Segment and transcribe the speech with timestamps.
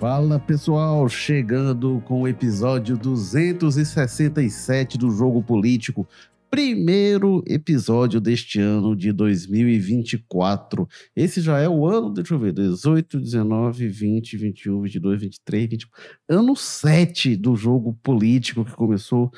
[0.00, 6.08] Fala pessoal, chegando com o episódio 267 do Jogo Político,
[6.50, 10.88] primeiro episódio deste ano de 2024.
[11.14, 16.02] Esse já é o ano, deixa eu ver, 18, 19, 20, 21, 22, 23, 24.
[16.26, 19.30] Ano 7 do Jogo Político que começou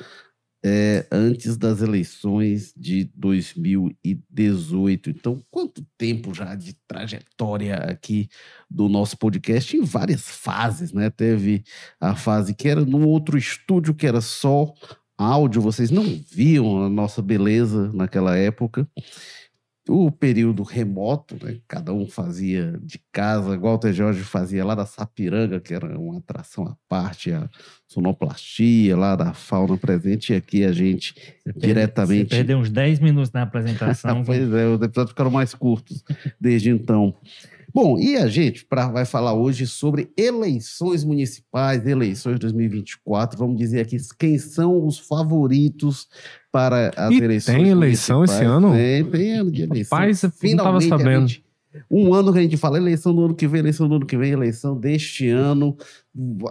[0.65, 5.09] é, antes das eleições de 2018.
[5.09, 8.29] Então, quanto tempo já de trajetória aqui
[8.69, 11.09] do nosso podcast em várias fases, né?
[11.09, 11.63] Teve
[11.99, 14.73] a fase que era num outro estúdio que era só
[15.17, 18.87] áudio, vocês não viam a nossa beleza naquela época
[19.87, 21.59] o período remoto, né?
[21.67, 26.19] cada um fazia de casa, igual o Jorge fazia lá da Sapiranga, que era uma
[26.19, 27.49] atração à parte, a
[27.87, 31.13] sonoplastia lá da fauna presente, e aqui a gente
[31.45, 32.29] você diretamente.
[32.29, 34.23] Você perdeu uns 10 minutos na apresentação.
[34.25, 36.01] pois é, os episódios ficaram mais curtos
[36.39, 37.13] desde então.
[37.73, 43.39] Bom, e a gente pra, vai falar hoje sobre eleições municipais, eleições 2024.
[43.39, 46.07] Vamos dizer aqui quem são os favoritos
[46.51, 47.57] para as e eleições.
[47.57, 48.73] Tem eleição esse ano?
[48.73, 49.97] Tem, tem ano de eleição.
[49.97, 51.27] Rapaz, eu não estava sabendo.
[51.27, 51.43] Gente,
[51.89, 54.17] um ano que a gente fala eleição do ano que vem, eleição do ano que
[54.17, 55.75] vem, eleição deste ano.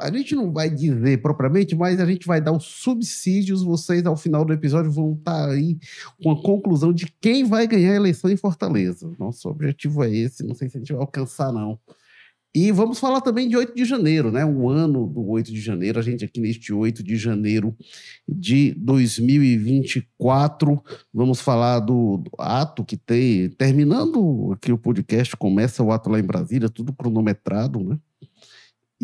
[0.01, 3.63] A gente não vai dizer propriamente, mas a gente vai dar os subsídios.
[3.63, 5.79] Vocês, ao final do episódio, vão estar tá aí
[6.23, 9.11] com a conclusão de quem vai ganhar a eleição em Fortaleza.
[9.19, 11.79] Nosso objetivo é esse, não sei se a gente vai alcançar, não.
[12.55, 14.45] E vamos falar também de 8 de janeiro, né?
[14.45, 17.75] O ano do 8 de janeiro, a gente aqui neste 8 de janeiro
[18.29, 25.91] de 2024, vamos falar do, do ato que tem, terminando aqui o podcast, começa o
[25.91, 27.99] ato lá em Brasília, tudo cronometrado, né?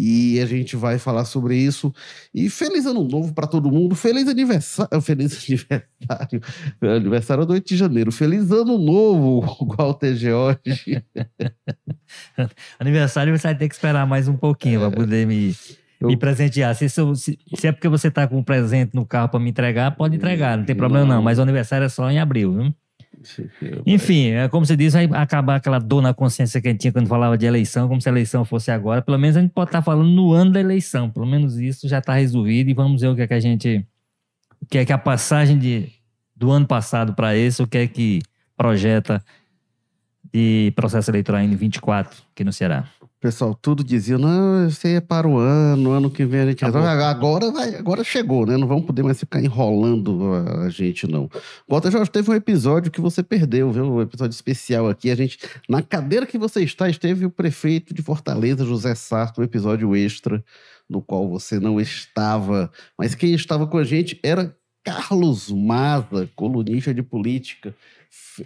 [0.01, 1.93] E a gente vai falar sobre isso.
[2.33, 3.97] E feliz ano novo para todo mundo.
[3.99, 5.01] Feliz aniversário.
[5.01, 6.41] Feliz aniversário.
[6.81, 8.13] Aniversário do 8 de janeiro.
[8.13, 9.41] Feliz ano novo,
[9.77, 11.03] Walter George.
[12.79, 14.89] aniversário você vai ter que esperar mais um pouquinho é.
[14.89, 15.53] para poder me,
[16.01, 16.07] eu...
[16.07, 16.77] me presentear.
[16.77, 17.03] Se, se,
[17.57, 20.57] se, é porque você está com um presente no carro para me entregar, pode entregar.
[20.57, 21.17] Não tem problema não.
[21.17, 21.23] não.
[21.23, 22.75] Mas o aniversário é só em abril, viu?
[23.87, 26.93] Enfim, é como você diz, vai acabar aquela dor na consciência que a gente tinha
[26.93, 29.03] quando falava de eleição, como se a eleição fosse agora.
[29.03, 31.11] Pelo menos a gente pode estar falando no ano da eleição.
[31.11, 33.87] Pelo menos isso já está resolvido e vamos ver o que é que a gente.
[34.61, 35.89] O que é que a passagem de,
[36.35, 38.21] do ano passado para esse, o que é que
[38.57, 39.23] projeta
[40.33, 42.89] de processo eleitoral em 24 aqui no Ceará
[43.21, 46.65] pessoal tudo dizia, não, isso aí é para o ano, ano que vem a gente
[46.65, 46.87] resolve.
[46.87, 48.57] Agora, vai, agora chegou, né?
[48.57, 50.35] Não vamos poder mais ficar enrolando
[50.65, 51.29] a gente, não.
[51.69, 53.85] Walter Jorge, teve um episódio que você perdeu, viu?
[53.85, 55.11] Um episódio especial aqui.
[55.11, 59.45] A gente, na cadeira que você está, esteve o prefeito de Fortaleza, José Sarto, um
[59.45, 60.43] episódio extra,
[60.89, 62.71] no qual você não estava.
[62.97, 67.75] Mas quem estava com a gente era Carlos Maza, colunista de política.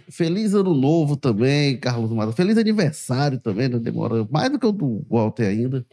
[0.09, 2.33] Feliz ano novo também, Carlos Maza.
[2.33, 5.85] Feliz aniversário também, não demora mais do que o do Walter ainda.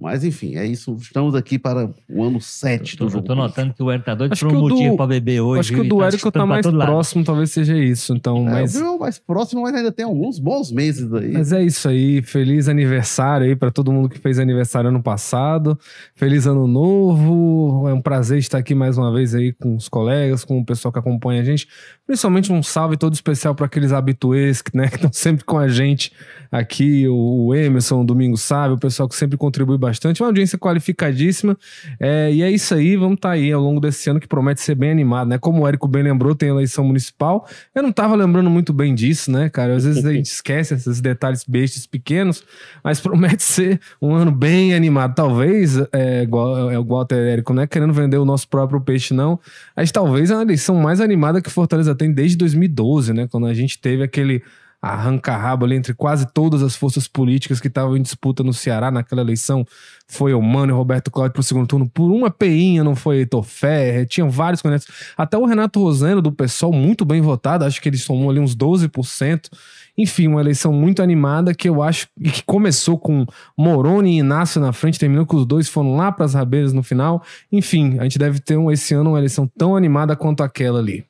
[0.00, 0.96] Mas enfim, é isso.
[0.98, 3.18] Estamos aqui para o ano 7 do jogo.
[3.18, 5.60] Eu tô notando que o Érico tá doido por um motivo para beber hoje.
[5.60, 8.14] Acho que o do tá Érico tá mais próximo, talvez seja isso.
[8.14, 8.74] Então, é, mas...
[8.76, 11.32] O mais próximo, mas ainda tem alguns bons meses aí.
[11.32, 12.22] Mas é isso aí.
[12.22, 15.78] Feliz aniversário aí para todo mundo que fez aniversário ano passado.
[16.14, 17.86] Feliz ano novo.
[17.86, 20.90] É um prazer estar aqui mais uma vez aí com os colegas, com o pessoal
[20.90, 21.68] que acompanha a gente.
[22.10, 26.10] Principalmente um salve todo especial para aqueles habituês né, que estão sempre com a gente
[26.50, 27.06] aqui.
[27.06, 31.56] O Emerson, o Domingo Sábio, o pessoal que sempre contribui bastante uma audiência qualificadíssima.
[32.00, 34.60] É, e é isso aí, vamos estar tá aí ao longo desse ano que promete
[34.60, 35.38] ser bem animado, né?
[35.38, 37.46] Como o Érico bem lembrou, tem eleição municipal.
[37.72, 39.76] Eu não estava lembrando muito bem disso, né, cara?
[39.76, 42.42] Às vezes a gente esquece esses detalhes bestas pequenos,
[42.82, 45.14] mas promete ser um ano bem animado.
[45.14, 47.68] Talvez, é, igual, é, o Walter Érico, né?
[47.68, 49.38] Querendo vender o nosso próprio peixe, não.
[49.76, 53.28] Mas talvez é uma eleição mais animada que Fortaleza tem desde 2012, né?
[53.28, 54.42] Quando a gente teve aquele
[54.82, 59.20] arranca-rabo ali entre quase todas as forças políticas que estavam em disputa no Ceará naquela
[59.20, 59.66] eleição.
[60.08, 61.88] Foi o Mano e Roberto Cláudio para o segundo turno.
[61.88, 64.88] Por uma peinha não foi Heitor Ferrer, tinham vários candidatos.
[65.16, 68.56] Até o Renato Roseno, do PSOL, muito bem votado, acho que ele somou ali uns
[68.56, 69.50] 12%.
[69.98, 73.26] Enfim, uma eleição muito animada que eu acho que começou com
[73.56, 76.82] Moroni e Inácio na frente, terminou que os dois foram lá para as rabeiras no
[76.82, 77.22] final.
[77.52, 81.04] Enfim, a gente deve ter um, esse ano uma eleição tão animada quanto aquela ali.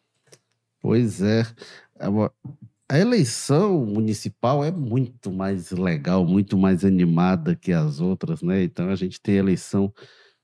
[0.81, 1.45] Pois é
[2.91, 8.65] a eleição municipal é muito mais legal, muito mais animada que as outras, né?
[8.65, 9.93] Então a gente tem eleição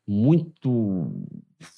[0.06, 1.10] muito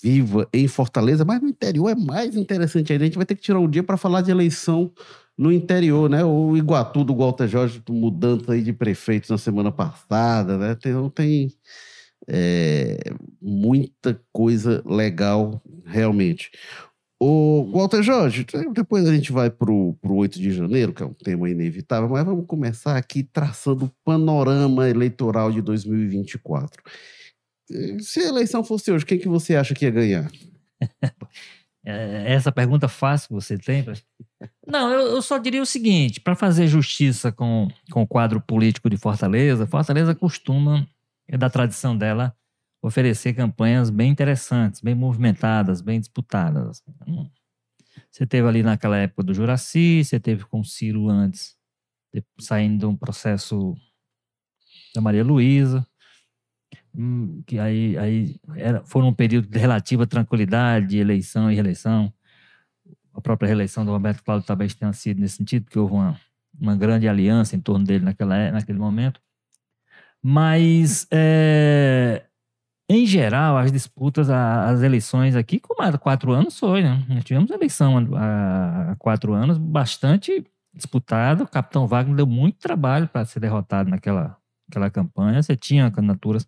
[0.02, 3.04] viva em Fortaleza, mas no interior é mais interessante ainda.
[3.04, 4.92] A gente vai ter que tirar um dia para falar de eleição
[5.38, 6.22] no interior, né?
[6.22, 10.72] O Iguatu do Walter Jorge mudando aí de prefeito na semana passada, né?
[10.72, 11.50] Então tem
[12.28, 12.98] é,
[13.40, 16.50] muita coisa legal realmente.
[17.20, 21.12] O Walter Jorge, depois a gente vai para o 8 de janeiro, que é um
[21.12, 26.80] tema inevitável, mas vamos começar aqui traçando o panorama eleitoral de 2024.
[28.00, 30.30] Se a eleição fosse hoje, quem que você acha que ia ganhar?
[31.86, 33.82] É, essa pergunta fácil que você tem?
[34.66, 38.90] Não, eu, eu só diria o seguinte: para fazer justiça com, com o quadro político
[38.90, 40.86] de Fortaleza, Fortaleza costuma,
[41.26, 42.36] é da tradição dela,
[42.80, 46.82] oferecer campanhas bem interessantes, bem movimentadas, bem disputadas.
[48.10, 51.56] Você teve ali naquela época do Juraci, você teve com o Ciro antes,
[52.40, 53.74] saindo de um processo
[54.94, 55.86] da Maria Luísa,
[56.94, 62.12] hum, que aí, aí era, foi um período de relativa tranquilidade, de eleição e reeleição.
[63.12, 66.20] A própria reeleição do Roberto Cláudio talvez tenha sido nesse sentido, porque houve uma,
[66.58, 69.20] uma grande aliança em torno dele naquela, naquele momento.
[70.22, 72.27] Mas é,
[72.88, 77.04] em geral, as disputas, as eleições aqui, como há quatro anos foi, né?
[77.06, 80.42] Nós tivemos eleição há quatro anos bastante
[80.72, 81.44] disputada.
[81.44, 85.42] O capitão Wagner deu muito trabalho para ser derrotado naquela, naquela campanha.
[85.42, 86.46] Você tinha candidaturas.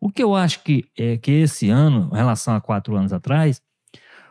[0.00, 3.60] O que eu acho que é que esse ano, em relação a quatro anos atrás,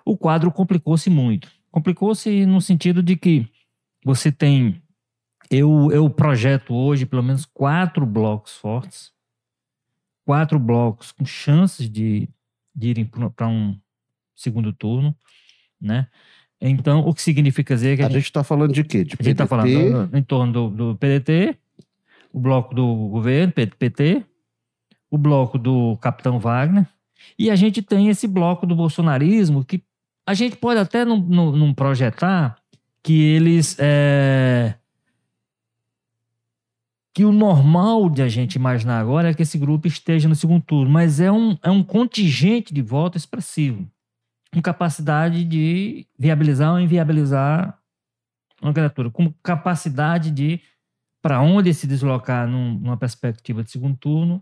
[0.04, 1.48] o quadro complicou-se muito.
[1.69, 3.48] Complicou-se no sentido de que
[4.04, 4.81] você tem.
[5.50, 9.12] Eu, eu projeto hoje pelo menos quatro blocos fortes
[10.25, 12.29] quatro blocos com chances de,
[12.75, 13.77] de irem para um
[14.35, 15.15] segundo turno,
[15.79, 16.07] né?
[16.59, 19.03] Então, o que significa dizer que a, a gente está falando de quê?
[19.03, 21.57] De a gente está falando em torno do, do, PDT,
[22.31, 24.23] o bloco do governo, PT,
[25.09, 26.88] o bloco do Capitão Wagner,
[27.38, 29.83] e a gente tem esse bloco do bolsonarismo que
[30.25, 32.57] a gente pode até não, não, não projetar
[33.03, 34.75] que eles é,
[37.13, 40.63] que o normal de a gente imaginar agora é que esse grupo esteja no segundo
[40.63, 43.90] turno, mas é um, é um contingente de voto expressivo,
[44.54, 47.78] com capacidade de viabilizar ou inviabilizar
[48.62, 50.62] uma candidatura, com capacidade de,
[51.22, 54.42] para onde se deslocar num, numa perspectiva de segundo turno,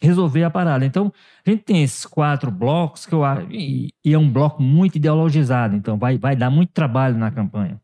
[0.00, 0.84] resolver a parada.
[0.84, 1.12] Então,
[1.44, 4.96] a gente tem esses quatro blocos que eu acho, e, e é um bloco muito
[4.96, 7.80] ideologizado, então vai, vai dar muito trabalho na campanha,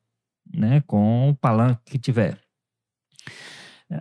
[0.52, 2.38] né, com o palanque que tiver.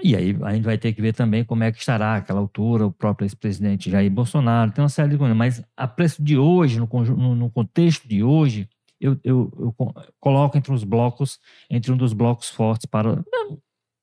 [0.04, 2.86] E aí a gente vai ter que ver também como é que estará aquela altura
[2.86, 5.36] o próprio ex-presidente Jair Bolsonaro, tem uma série de coisas.
[5.36, 8.70] Mas a preço de hoje, no, no, contexto de hoje,
[9.02, 9.76] eu, eu, eu,
[10.20, 11.40] coloco entre os blocos,
[11.70, 13.24] entre um dos blocos fortes para.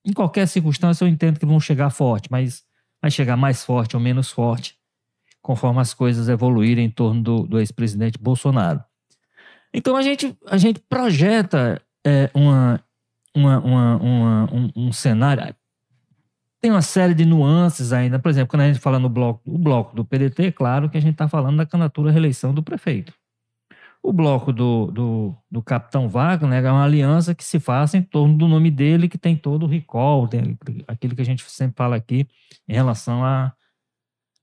[0.03, 2.63] Em qualquer circunstância, eu entendo que vão chegar forte, mas
[3.01, 4.77] vai chegar mais forte ou menos forte,
[5.41, 8.83] conforme as coisas evoluírem em torno do, do ex-presidente Bolsonaro.
[9.73, 12.81] Então a gente, a gente projeta é, uma,
[13.35, 15.43] uma, uma um, um cenário
[16.59, 18.19] tem uma série de nuances ainda.
[18.19, 21.01] Por exemplo, quando a gente fala no bloco, o bloco do PDT, claro que a
[21.01, 23.13] gente está falando da candidatura à reeleição do prefeito.
[24.01, 28.37] O bloco do, do, do capitão Wagner é uma aliança que se faz em torno
[28.37, 30.57] do nome dele, que tem todo o recall, tem
[30.87, 32.27] aquilo que a gente sempre fala aqui
[32.67, 33.53] em relação a,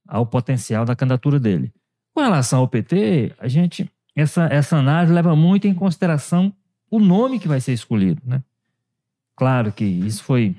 [0.06, 1.72] ao potencial da candidatura dele.
[2.14, 6.52] Com relação ao PT, a gente essa, essa análise leva muito em consideração
[6.90, 8.42] o nome que vai ser escolhido, né?
[9.36, 10.54] Claro que isso foi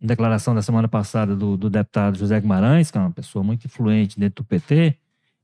[0.00, 4.18] declaração da semana passada do, do, deputado José Guimarães, que é uma pessoa muito influente
[4.18, 4.96] dentro do PT,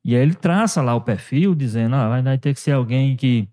[0.04, 3.48] e aí ele traça lá o perfil, dizendo, ah, vai ter que ser alguém que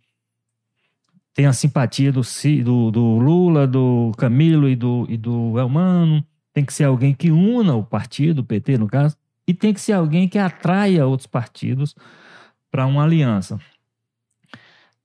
[1.34, 2.22] tenha simpatia do,
[2.64, 7.32] do, do Lula, do Camilo e do, e do Elmano, tem que ser alguém que
[7.32, 9.16] una o partido, o PT no caso,
[9.48, 11.96] e tem que ser alguém que atraia outros partidos
[12.70, 13.60] para uma aliança.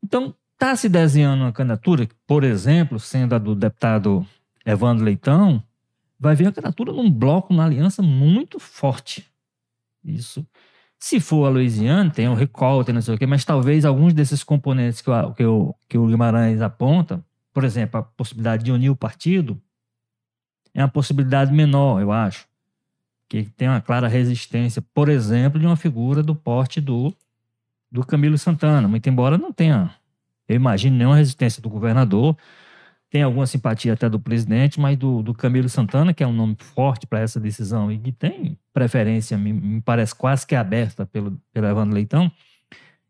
[0.03, 4.27] Então, está se desenhando uma candidatura, por exemplo, sendo a do deputado
[4.65, 5.63] Evandro Leitão,
[6.25, 9.27] vai ver a candidatura num bloco, numa aliança muito forte.
[10.05, 10.47] Isso.
[10.99, 14.15] Se for a Louisiana, tem o recall, tem não sei o quê, mas talvez alguns
[14.15, 15.45] desses componentes que o, que
[15.89, 19.61] que o Guimarães aponta, por exemplo, a possibilidade de unir o partido,
[20.73, 22.47] é uma possibilidade menor, eu acho.
[23.29, 27.15] Que tem uma clara resistência, por exemplo, de uma figura do porte do,
[27.91, 29.95] do Camilo Santana, muito embora não tenha,
[30.49, 32.37] eu imagino, nenhuma resistência do governador,
[33.15, 36.57] tem alguma simpatia até do presidente, mas do, do Camilo Santana, que é um nome
[36.59, 41.41] forte para essa decisão e que tem preferência, me, me, parece quase que aberta pelo,
[41.53, 42.29] pelo Evandro Leitão,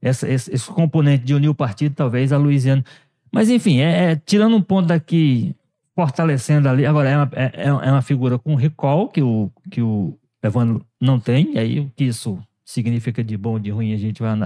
[0.02, 2.84] essa, esse, esse, componente de unir o partido, talvez a Luiziana.
[3.32, 5.56] Mas, enfim, é, é, tirando um ponto daqui,
[5.94, 6.84] fortalecendo ali.
[6.84, 10.84] Agora, é uma, é, é, é uma figura com recall que o, que o Evandro
[11.00, 14.38] não tem, e aí o que isso significa de bom de ruim a gente vai,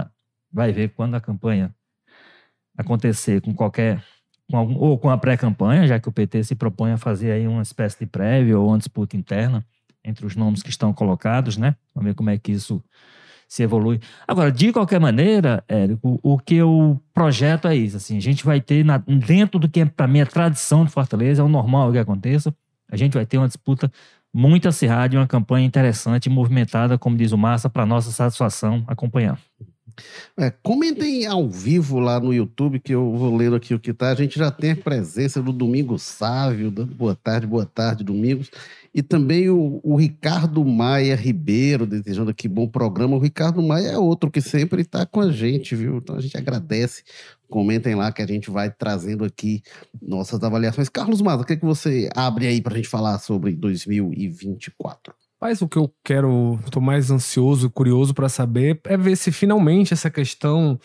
[0.53, 1.75] vai ver quando a campanha
[2.77, 4.01] acontecer com qualquer
[4.49, 7.47] com algum, ou com a pré-campanha, já que o PT se propõe a fazer aí
[7.47, 9.63] uma espécie de prévia ou uma disputa interna
[10.03, 11.75] entre os nomes que estão colocados, né?
[11.93, 12.83] Vamos ver como é que isso
[13.47, 13.99] se evolui.
[14.27, 17.97] Agora, de qualquer maneira, Érico, o que eu projeto é isso.
[17.97, 21.41] Assim, a gente vai ter, na, dentro do que para mim é tradição de Fortaleza,
[21.41, 22.53] é o normal que aconteça,
[22.91, 23.91] a gente vai ter uma disputa
[24.33, 28.83] muito acirrada e uma campanha interessante e movimentada, como diz o Massa, para nossa satisfação
[28.87, 29.39] acompanhar.
[30.37, 34.09] É, comentem ao vivo lá no YouTube, que eu vou lendo aqui o que tá.
[34.09, 38.49] A gente já tem a presença do Domingo Sávio, boa tarde, boa tarde, Domingos.
[38.93, 43.15] E também o, o, Ricardo Maia Ribeiro, desejando aqui bom programa.
[43.15, 45.97] O Ricardo Maia é outro que sempre está com a gente, viu?
[45.97, 47.03] Então a gente agradece.
[47.47, 49.61] Comentem lá que a gente vai trazendo aqui
[50.01, 50.89] nossas avaliações.
[50.89, 55.13] Carlos Maza, o que, é que você abre aí para a gente falar sobre 2024?
[55.41, 59.93] Mas o que eu quero, estou mais ansioso, curioso para saber é ver se finalmente
[59.93, 60.77] essa questão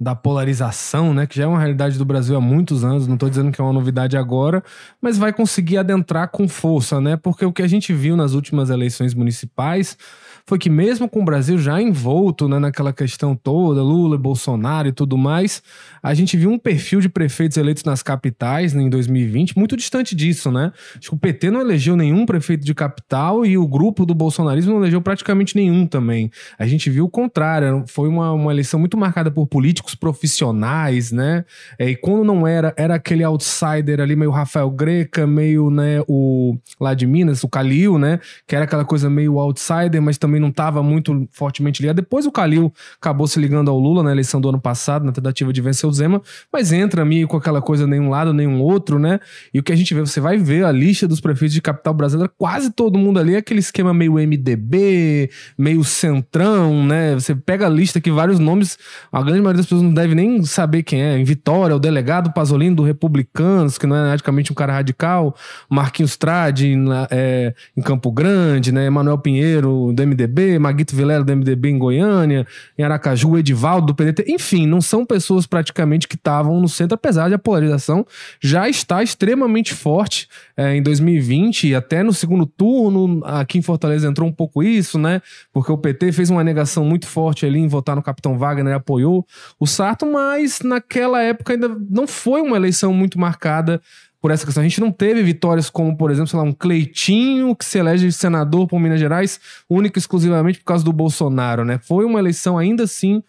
[0.00, 3.28] da polarização, né, que já é uma realidade do Brasil há muitos anos, não estou
[3.28, 4.64] dizendo que é uma novidade agora,
[5.00, 7.18] mas vai conseguir adentrar com força, né?
[7.18, 9.98] Porque o que a gente viu nas últimas eleições municipais
[10.46, 14.92] foi que mesmo com o Brasil já envolto né, naquela questão toda, Lula, Bolsonaro e
[14.92, 15.62] tudo mais,
[16.02, 20.14] a gente viu um perfil de prefeitos eleitos nas capitais né, em 2020 muito distante
[20.14, 20.72] disso, né?
[20.98, 24.72] Acho que o PT não elegeu nenhum prefeito de capital e o grupo do bolsonarismo
[24.72, 26.30] não elegeu praticamente nenhum também.
[26.58, 31.44] A gente viu o contrário, foi uma, uma eleição muito marcada por políticos profissionais, né?
[31.78, 36.56] É, e quando não era, era aquele outsider ali, meio Rafael Greca, meio, né, o
[36.80, 38.20] lá de Minas, o Calil, né?
[38.46, 41.96] Que era aquela coisa meio outsider, mas também não estava muito fortemente ligado.
[41.96, 45.52] Depois o Calil acabou se ligando ao Lula na eleição do ano passado, na tentativa
[45.52, 46.22] de vencer o Zema,
[46.52, 49.18] mas entra meio com aquela coisa nenhum lado, nenhum outro, né?
[49.52, 51.94] E o que a gente vê, você vai ver a lista dos prefeitos de capital
[51.94, 57.14] brasileira, quase todo mundo ali é aquele esquema meio MDB, meio centrão, né?
[57.14, 58.78] Você pega a lista que vários nomes,
[59.10, 61.18] a grande maioria das pessoas não deve nem saber quem é.
[61.18, 65.34] Em Vitória, o delegado Pasolini do Republicanos, que não é praticamente um cara radical,
[65.68, 66.76] Marquinhos Trade
[67.10, 68.86] é, em Campo Grande, né?
[68.86, 72.46] Emanuel Pinheiro do MDB, MDB, Maguito Vilela do MDB em Goiânia,
[72.76, 74.24] em Aracaju, Edivaldo do PDT.
[74.28, 78.06] Enfim, não são pessoas praticamente que estavam no centro, apesar de a polarização
[78.40, 84.08] já estar extremamente forte é, em 2020 e até no segundo turno, aqui em Fortaleza
[84.08, 85.22] entrou um pouco isso, né?
[85.52, 89.26] Porque o PT fez uma negação muito forte ali em votar no Capitão Wagner apoiou
[89.58, 93.80] o Sarto, mas naquela época ainda não foi uma eleição muito marcada
[94.20, 94.62] por essa questão.
[94.62, 98.12] A gente não teve vitórias como, por exemplo, sei lá, um Cleitinho que se elege
[98.12, 101.78] senador por Minas Gerais, única e exclusivamente por causa do Bolsonaro, né?
[101.82, 103.22] Foi uma eleição ainda assim,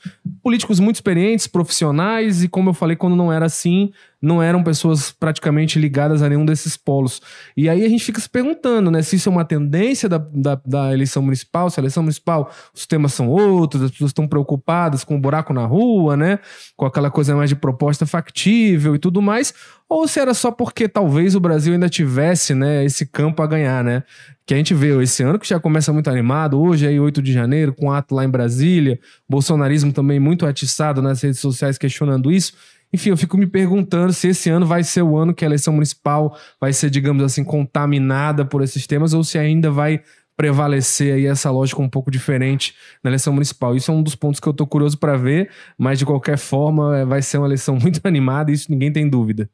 [0.44, 3.92] políticos muito experientes, profissionais, e como eu falei, quando não era assim,
[4.22, 7.22] não eram pessoas praticamente ligadas a nenhum desses polos.
[7.58, 10.62] E aí a gente fica se perguntando, né, se isso é uma tendência da, da,
[10.66, 15.04] da eleição municipal, se a eleição municipal os temas são outros, as pessoas estão preocupadas
[15.04, 16.40] com o buraco na rua, né,
[16.76, 19.54] com aquela coisa mais de proposta factível e tudo mais,
[19.90, 23.84] ou se era só porque talvez o Brasil ainda tivesse, né, esse campo a ganhar,
[23.84, 24.04] né?
[24.46, 27.34] Que a gente vê esse ano que já começa muito animado, hoje aí 8 de
[27.34, 28.98] janeiro, com ato lá em Brasília,
[29.28, 32.54] bolsonarismo também muito atiçado nas redes sociais questionando isso.
[32.94, 35.74] Enfim, eu fico me perguntando se esse ano vai ser o ano que a eleição
[35.74, 40.04] municipal vai ser, digamos assim, contaminada por esses temas ou se ainda vai
[40.36, 43.76] prevalecer aí essa lógica um pouco diferente na eleição municipal.
[43.76, 46.98] Isso é um dos pontos que eu tô curioso para ver, mas de qualquer forma
[46.98, 49.50] é, vai ser uma eleição muito animada, isso ninguém tem dúvida.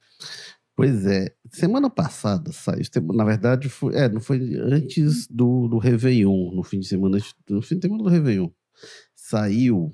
[0.78, 6.52] Pois é, semana passada saiu, na verdade, foi, é, não foi antes do, do Réveillon,
[6.54, 7.18] no fim de semana,
[7.50, 8.50] no fim de semana do Réveillon,
[9.16, 9.92] saiu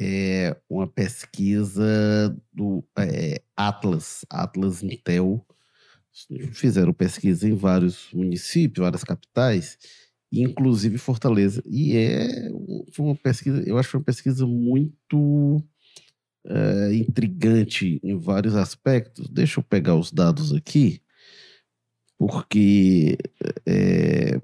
[0.00, 5.44] é, uma pesquisa do é, Atlas, Atlas Intel.
[6.52, 9.78] Fizeram pesquisa em vários municípios, várias capitais,
[10.32, 11.62] inclusive Fortaleza.
[11.66, 12.48] E é
[12.98, 15.62] uma pesquisa, eu acho que foi uma pesquisa muito
[16.46, 19.28] é, intrigante em vários aspectos.
[19.28, 21.02] Deixa eu pegar os dados aqui,
[22.18, 23.18] porque
[23.66, 24.40] é,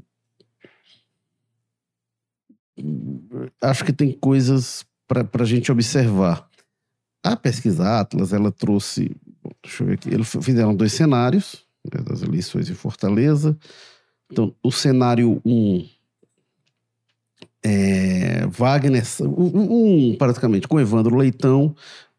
[3.62, 6.48] acho que tem coisas para a gente observar.
[7.22, 9.10] A pesquisa Atlas, ela trouxe,
[9.62, 13.56] deixa eu ver aqui, eles fizeram dois cenários né, das eleições em Fortaleza.
[14.30, 15.88] Então, o cenário 1, um,
[17.62, 21.74] é, Wagner, um, um, praticamente com Evandro Leitão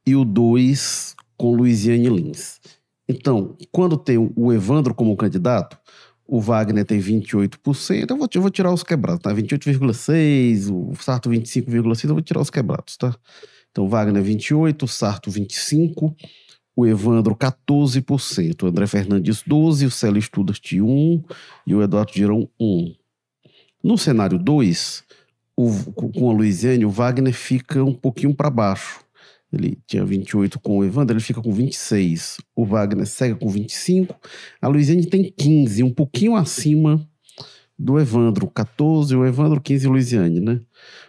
[0.06, 2.60] e o 2 com Luiziane Lins.
[3.08, 5.78] Então, quando tem o Evandro como candidato,
[6.28, 9.34] o Wagner tem 28%, eu vou, eu vou tirar os quebrados, tá?
[9.34, 13.16] 28,6%, o Sarto 25,6%, eu vou tirar os quebrados, tá?
[13.72, 16.14] Então, o Wagner 28%, o Sarto 25%,
[16.76, 21.24] o Evandro 14%, o André Fernandes 12%, o Célio Studart 1%
[21.66, 22.96] e o Eduardo Girão 1%.
[23.84, 25.04] No cenário 2,
[25.56, 29.00] com a Luiziane, o Wagner fica um pouquinho para baixo.
[29.52, 32.38] Ele tinha 28 com o Evandro, ele fica com 26.
[32.56, 34.16] O Wagner segue com 25.
[34.62, 37.08] A Luiziane tem 15, um pouquinho acima
[37.80, 40.60] do Evandro, 14, o Evandro 15 Luiziane, né?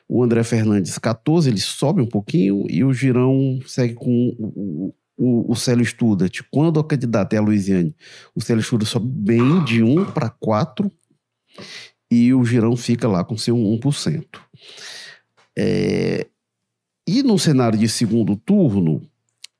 [0.06, 5.52] O André Fernandes, 14, ele sobe um pouquinho e o Girão segue com o, o,
[5.52, 6.42] o Célio Studat.
[6.50, 7.94] Quando o candidato é a Luiziane,
[8.34, 10.90] o Célio Studat sobe bem de 1 para 4
[12.10, 14.24] e o Girão fica lá com seu 1%.
[15.56, 16.26] É,
[17.08, 19.00] e no cenário de segundo turno,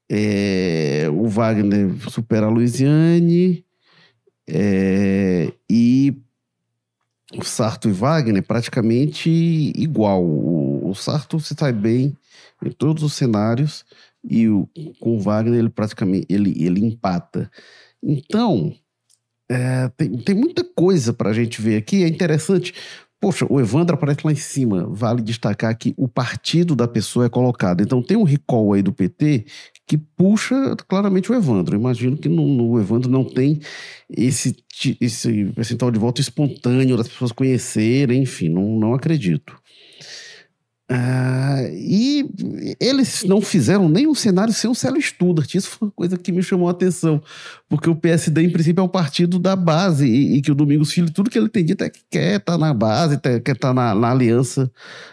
[0.07, 3.65] é, o Wagner supera a Luiziane
[4.47, 6.15] é, e
[7.35, 9.31] o Sarto e Wagner praticamente
[9.75, 10.23] igual.
[10.23, 12.15] O, o Sarto se sai bem
[12.63, 13.83] em todos os cenários
[14.23, 14.69] e o,
[15.01, 17.51] com o Wagner ele praticamente ele, ele empata.
[18.03, 18.75] Então,
[19.49, 22.05] é, tem, tem muita coisa para a gente ver aqui.
[22.05, 22.75] É interessante.
[23.21, 24.87] Poxa, o Evandro aparece lá em cima.
[24.89, 27.83] Vale destacar que o partido da pessoa é colocado.
[27.83, 29.45] Então tem um recall aí do PT
[29.87, 31.75] que puxa claramente o Evandro.
[31.75, 33.59] imagino que no, no Evandro não tem
[34.09, 34.55] esse,
[35.01, 39.59] esse percentual de voto espontâneo das pessoas conhecerem, enfim, não, não acredito.
[40.91, 42.27] Ah, e
[42.81, 45.55] eles não fizeram nenhum cenário sem o Célio Studart.
[45.55, 47.23] Isso foi uma coisa que me chamou a atenção.
[47.69, 50.91] Porque o PSD, em princípio, é um partido da base e, e que o Domingos
[50.91, 53.55] Filho, tudo que ele tem dito é que quer estar tá na base, quer estar
[53.55, 54.71] tá na, na, aliança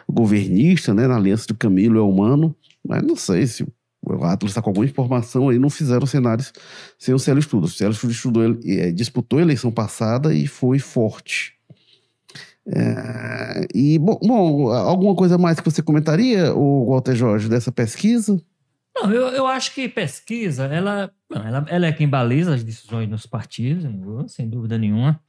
[0.09, 2.55] governista, né, na aliança do Camilo é humano.
[2.87, 6.53] Mas não sei se o Atlas está com alguma informação aí, não fizeram cenários
[6.97, 7.73] sem o Célio Studart.
[7.73, 11.54] O Célio Studart estudou, é, disputou a eleição passada e foi forte.
[12.67, 18.41] É, e, bom, bom, alguma coisa mais que você comentaria, o Walter Jorge, dessa pesquisa?
[18.95, 23.25] Não, eu, eu acho que pesquisa, ela, ela, ela é quem baliza as decisões nos
[23.25, 23.85] partidos,
[24.31, 25.19] sem dúvida nenhuma.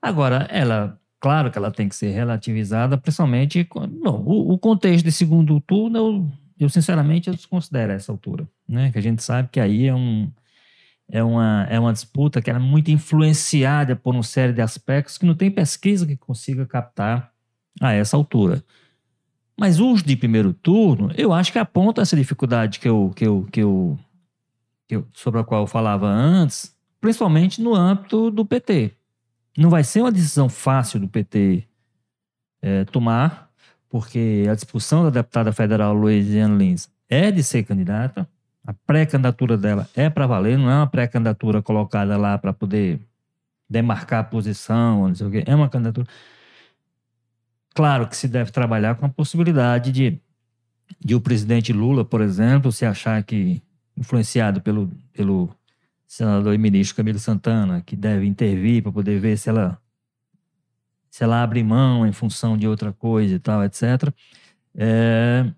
[0.00, 3.66] Agora, ela, claro que ela tem que ser relativizada, principalmente.
[3.72, 8.92] Bom, o, o contexto de segundo turno, eu, eu sinceramente eu desconsidero essa altura, né?
[8.92, 10.30] Que a gente sabe que aí é um
[11.08, 15.26] é uma, é uma disputa que é muito influenciada por uma série de aspectos que
[15.26, 17.32] não tem pesquisa que consiga captar
[17.80, 18.64] a essa altura.
[19.58, 23.46] Mas os de primeiro turno, eu acho que aponta essa dificuldade que eu, que eu,
[23.52, 23.98] que eu,
[24.88, 28.92] que eu, sobre a qual eu falava antes, principalmente no âmbito do PT.
[29.56, 31.64] Não vai ser uma decisão fácil do PT
[32.60, 33.48] é, tomar,
[33.88, 38.28] porque a discussão da deputada federal Luiziane Lins é de ser candidata.
[38.66, 43.00] A pré-candidatura dela é para valer, não é uma pré-candidatura colocada lá para poder
[43.68, 45.44] demarcar a posição, não sei o quê.
[45.46, 46.06] É uma candidatura.
[47.74, 50.18] Claro que se deve trabalhar com a possibilidade de,
[50.98, 53.60] de o presidente Lula, por exemplo, se achar que,
[53.96, 55.50] influenciado pelo, pelo
[56.06, 59.78] senador e ministro Camilo Santana, que deve intervir para poder ver se ela
[61.10, 64.12] se ela abre mão em função de outra coisa e tal, etc.
[64.74, 65.48] É,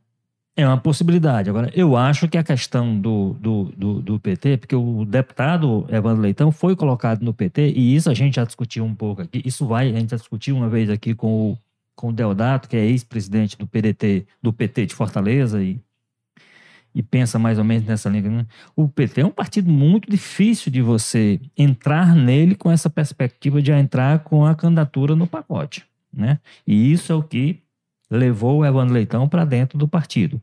[0.57, 1.51] é uma possibilidade.
[1.51, 6.23] Agora, eu acho que a questão do, do, do, do, PT, porque o deputado Evandro
[6.23, 9.42] Leitão foi colocado no PT, e isso a gente já discutiu um pouco aqui.
[9.45, 11.59] Isso vai, a gente já discutiu uma vez aqui com o,
[11.95, 15.79] com o Deodato, que é ex-presidente do PDT, do PT de Fortaleza, e,
[16.95, 18.31] e pensa mais ou menos nessa linha.
[18.31, 18.47] Né?
[18.75, 23.73] O PT é um partido muito difícil de você entrar nele com essa perspectiva de
[23.73, 25.85] entrar com a candidatura no pacote.
[26.11, 26.38] Né?
[26.66, 27.61] E isso é o que
[28.11, 30.40] levou o Evandro Leitão para dentro do partido.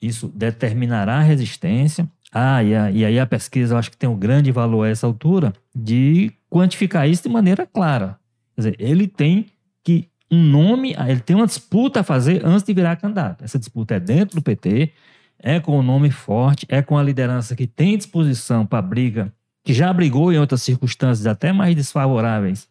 [0.00, 2.08] Isso determinará a resistência.
[2.32, 4.88] Ah, e, a, e aí a pesquisa, eu acho que tem um grande valor a
[4.88, 8.18] essa altura, de quantificar isso de maneira clara.
[8.54, 9.46] Quer dizer, ele tem
[9.84, 13.44] que um nome, ele tem uma disputa a fazer antes de virar candidato.
[13.44, 14.92] Essa disputa é dentro do PT,
[15.38, 19.74] é com um nome forte, é com a liderança que tem disposição para briga, que
[19.74, 22.66] já brigou em outras circunstâncias até mais desfavoráveis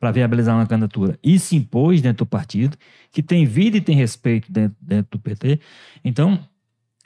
[0.00, 2.76] para viabilizar uma candidatura e se impôs dentro do partido,
[3.12, 5.60] que tem vida e tem respeito dentro, dentro do PT.
[6.02, 6.40] Então,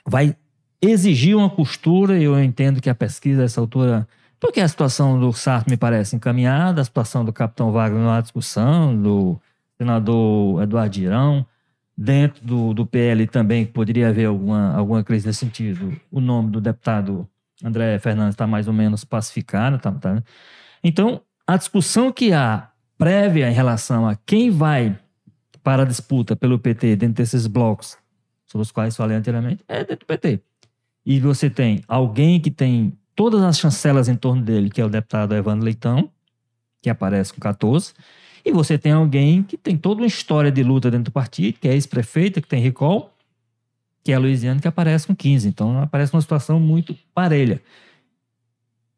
[0.07, 0.35] vai
[0.81, 4.07] exigir uma costura, e eu entendo que a pesquisa, a essa altura,
[4.39, 8.21] porque a situação do Sarto me parece encaminhada, a situação do capitão Wagner não há
[8.21, 9.37] discussão, do
[9.77, 11.45] senador Eduardo Girão,
[11.97, 15.99] dentro do, do PL também poderia haver alguma, alguma crise nesse sentido.
[16.09, 17.27] O nome do deputado
[17.63, 19.79] André Fernandes está mais ou menos pacificado.
[19.79, 20.23] Tá, tá.
[20.83, 24.97] Então, a discussão que há prévia em relação a quem vai
[25.63, 27.97] para a disputa pelo PT dentro desses blocos,
[28.45, 30.39] sobre os quais falei anteriormente, é dentro do PT.
[31.05, 34.89] E você tem alguém que tem todas as chancelas em torno dele, que é o
[34.89, 36.09] deputado Evandro Leitão,
[36.81, 37.93] que aparece com 14,
[38.43, 41.67] e você tem alguém que tem toda uma história de luta dentro do partido, que
[41.67, 43.11] é ex-prefeita, que tem recall,
[44.03, 45.47] que é a Luiziane, que aparece com 15.
[45.47, 47.59] Então, aparece uma situação muito parelha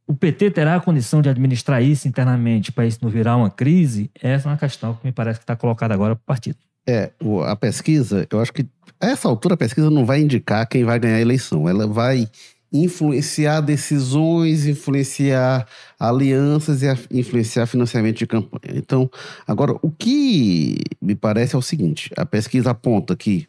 [0.07, 4.09] o PT terá a condição de administrar isso internamente para isso não virar uma crise?
[4.21, 6.57] Essa é uma questão que me parece que está colocada agora para o partido.
[6.87, 7.11] É,
[7.45, 8.65] a pesquisa, eu acho que
[8.99, 11.67] a essa altura a pesquisa não vai indicar quem vai ganhar a eleição.
[11.67, 12.29] Ela vai
[12.71, 15.67] influenciar decisões, influenciar
[15.99, 18.77] alianças e influenciar financiamento de campanha.
[18.77, 19.09] Então,
[19.45, 23.47] agora, o que me parece é o seguinte: a pesquisa aponta que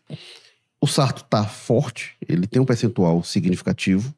[0.81, 4.15] o Sarto está forte, ele tem um percentual significativo,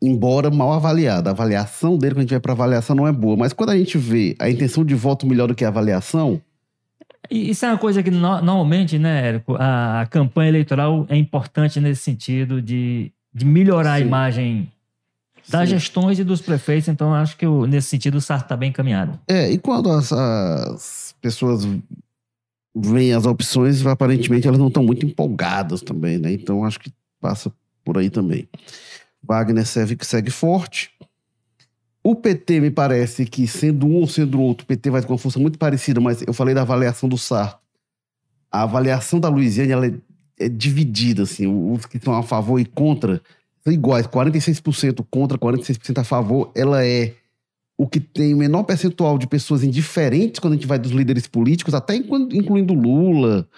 [0.00, 1.28] embora mal avaliado.
[1.28, 3.36] A avaliação dele, quando a gente vai para avaliação, não é boa.
[3.36, 6.40] Mas quando a gente vê a intenção de voto melhor do que a avaliação.
[7.30, 11.80] Isso é uma coisa que no, normalmente, né, Érico, a, a, campanha eleitoral é importante
[11.80, 14.02] nesse sentido de, de melhorar Sim.
[14.02, 14.72] a imagem
[15.48, 15.74] das Sim.
[15.76, 16.88] gestões e dos prefeitos.
[16.88, 19.18] Então, acho que nesse sentido o Sarto está bem encaminhado.
[19.28, 21.66] É, e quando as, as pessoas
[22.74, 26.32] veem as opções, aparentemente elas não estão muito empolgadas também, né?
[26.32, 27.52] Então, acho que passa
[27.84, 28.48] por aí também.
[29.26, 30.90] Wagner segue, segue forte.
[32.02, 35.18] O PT me parece que, sendo um ou sendo outro, o PT vai ter uma
[35.18, 37.58] força muito parecida, mas eu falei da avaliação do SAR.
[38.52, 39.94] A avaliação da Luiziane ela é,
[40.38, 43.22] é dividida, assim, os que estão a favor e contra
[43.64, 47.14] são iguais, 46% contra, 46% a favor, ela é
[47.76, 51.26] o que tem o menor percentual de pessoas indiferentes quando a gente vai dos líderes
[51.26, 53.48] políticos, até incluindo Lula,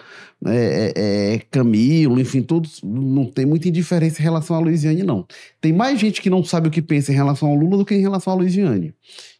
[0.41, 5.25] né, é, é, Camilo, enfim, todos não tem muita indiferença em relação a Luiziane, não.
[5.61, 7.93] Tem mais gente que não sabe o que pensa em relação ao Lula do que
[7.93, 8.91] em relação a Luiziane.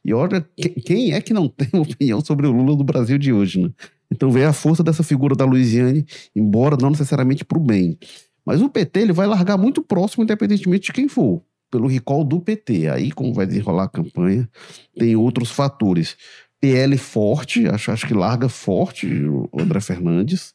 [0.05, 0.47] E olha,
[0.85, 3.71] quem é que não tem opinião sobre o Lula do Brasil de hoje, né?
[4.11, 7.97] Então vê a força dessa figura da Luiziane, embora não necessariamente para o bem.
[8.45, 12.39] Mas o PT ele vai largar muito próximo, independentemente de quem for pelo recall do
[12.39, 12.89] PT.
[12.89, 14.49] Aí, como vai desenrolar a campanha,
[14.97, 16.15] tem outros fatores.
[16.59, 20.53] PL forte, acho, acho que larga forte o André Fernandes.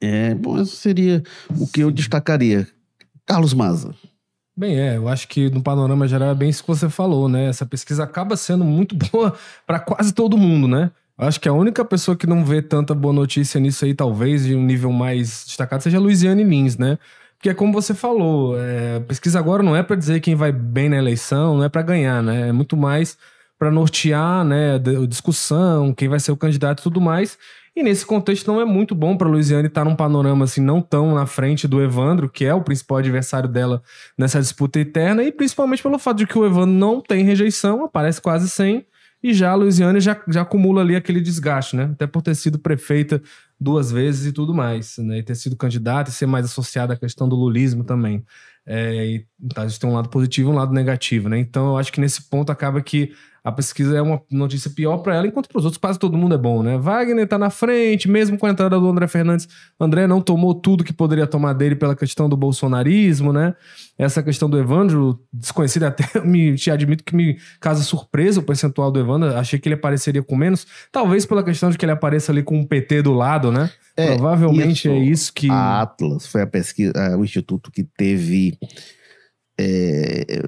[0.00, 1.22] É, bom, isso seria
[1.58, 2.66] o que eu destacaria.
[3.26, 3.94] Carlos Maza.
[4.56, 7.46] Bem, é, eu acho que no panorama geral é bem isso que você falou, né?
[7.46, 9.34] Essa pesquisa acaba sendo muito boa
[9.66, 10.90] para quase todo mundo, né?
[11.18, 14.44] Eu acho que a única pessoa que não vê tanta boa notícia nisso aí, talvez,
[14.44, 16.98] de um nível mais destacado, seja a Luiziane Lins, né?
[17.42, 20.88] Porque é como você falou, é, pesquisa agora não é para dizer quem vai bem
[20.88, 22.50] na eleição, não é para ganhar, né?
[22.50, 23.18] É muito mais
[23.58, 27.36] para nortear, né, a discussão, quem vai ser o candidato e tudo mais.
[27.74, 30.80] E nesse contexto não é muito bom para Luiziane estar tá num panorama assim não
[30.80, 33.82] tão na frente do Evandro, que é o principal adversário dela
[34.16, 38.20] nessa disputa eterna, e principalmente pelo fato de que o Evandro não tem rejeição, aparece
[38.20, 38.86] quase sem,
[39.20, 41.90] e já a Luiziane já, já acumula ali aquele desgaste, né?
[41.92, 43.20] Até por ter sido prefeita
[43.62, 45.18] duas vezes e tudo mais, né?
[45.18, 48.24] E ter sido candidata e ser mais associada à questão do lulismo também.
[48.66, 51.38] É, e, tá, a gente tem um lado positivo e um lado negativo, né?
[51.38, 53.12] Então eu acho que nesse ponto acaba que
[53.44, 56.34] a pesquisa é uma notícia pior para ela, enquanto para os outros quase todo mundo
[56.34, 56.78] é bom, né?
[56.78, 59.48] Wagner tá na frente, mesmo com a entrada do André Fernandes.
[59.80, 63.54] André não tomou tudo que poderia tomar dele pela questão do bolsonarismo, né?
[63.98, 68.92] Essa questão do Evandro, desconhecida até, me, te admito que me causa surpresa o percentual
[68.92, 69.36] do Evandro.
[69.36, 72.56] Achei que ele apareceria com menos, talvez pela questão de que ele apareça ali com
[72.56, 73.70] um PT do lado, né?
[73.96, 75.50] É, Provavelmente isso, é isso que.
[75.50, 78.56] A Atlas foi a pesquisa, o instituto que teve
[79.62, 80.42] é,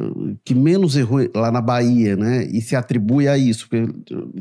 [0.44, 2.46] que menos errou lá na Bahia, né?
[2.46, 3.86] E se atribui a isso, porque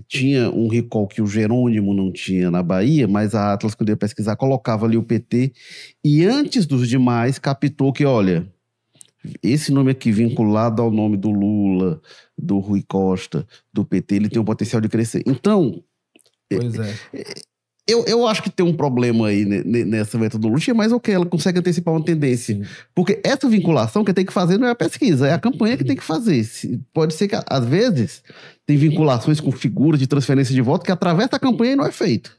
[0.07, 3.97] tinha um recall que o Jerônimo não tinha na Bahia, mas a Atlas, quando ia
[3.97, 5.53] pesquisar, colocava ali o PT
[6.03, 8.47] e antes dos demais captou que, olha,
[9.41, 12.01] esse nome aqui vinculado ao nome do Lula,
[12.38, 15.23] do Rui Costa, do PT, ele tem o potencial de crescer.
[15.25, 15.83] Então,
[16.49, 16.93] Pois é.
[17.88, 21.93] Eu, eu acho que tem um problema aí nessa metodologia, mas ok, ela consegue antecipar
[21.93, 22.62] uma tendência.
[22.96, 25.84] Porque essa vinculação que tem que fazer não é a pesquisa, é a campanha que
[25.84, 26.48] tem que fazer.
[26.93, 28.24] Pode ser que, às vezes,
[28.65, 32.32] tem vinculações com figuras de transferência de voto que através da campanha não é feito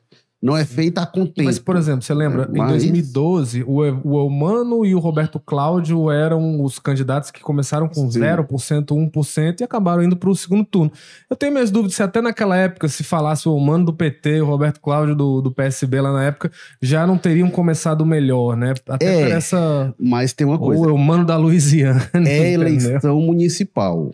[0.44, 1.46] não é feita a contento.
[1.46, 2.84] Mas, por exemplo, você lembra, Mas...
[2.84, 8.10] em 2012, o, o Eumano e o Roberto Cláudio eram os candidatos que começaram com
[8.10, 8.20] Sim.
[8.20, 10.92] 0%, 1% e acabaram indo para o segundo turno.
[11.30, 14.40] Eu tenho minhas dúvidas se até naquela época, se falasse o Eumano do PT e
[14.42, 16.52] o Roberto Cláudio do, do PSB lá na época,
[16.82, 18.74] já não teriam começado melhor, né?
[18.86, 19.94] Até é, essa...
[19.98, 20.82] Mas tem uma coisa.
[20.82, 22.06] O Eumano da Louisiana.
[22.12, 24.12] É eleição municipal.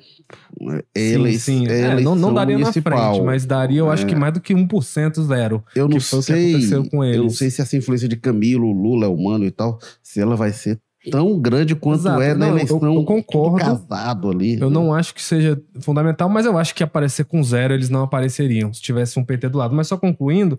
[0.94, 1.68] Ele, sim, sim.
[1.68, 2.92] É, não, não daria municipal.
[2.92, 4.18] na frente, mas daria, eu acho que é.
[4.18, 5.64] mais do que 1% zero.
[5.74, 6.56] Eu não sei.
[7.14, 10.52] Eu não sei se essa influência de Camilo, Lula, humano e tal, se ela vai
[10.52, 10.78] ser
[11.10, 12.20] tão grande quanto Exato.
[12.20, 14.60] é na não, eleição eu, eu concordo, casado ali.
[14.60, 14.74] Eu né?
[14.74, 18.72] não acho que seja fundamental, mas eu acho que aparecer com zero eles não apareceriam
[18.72, 19.74] se tivesse um PT do lado.
[19.74, 20.58] Mas só concluindo,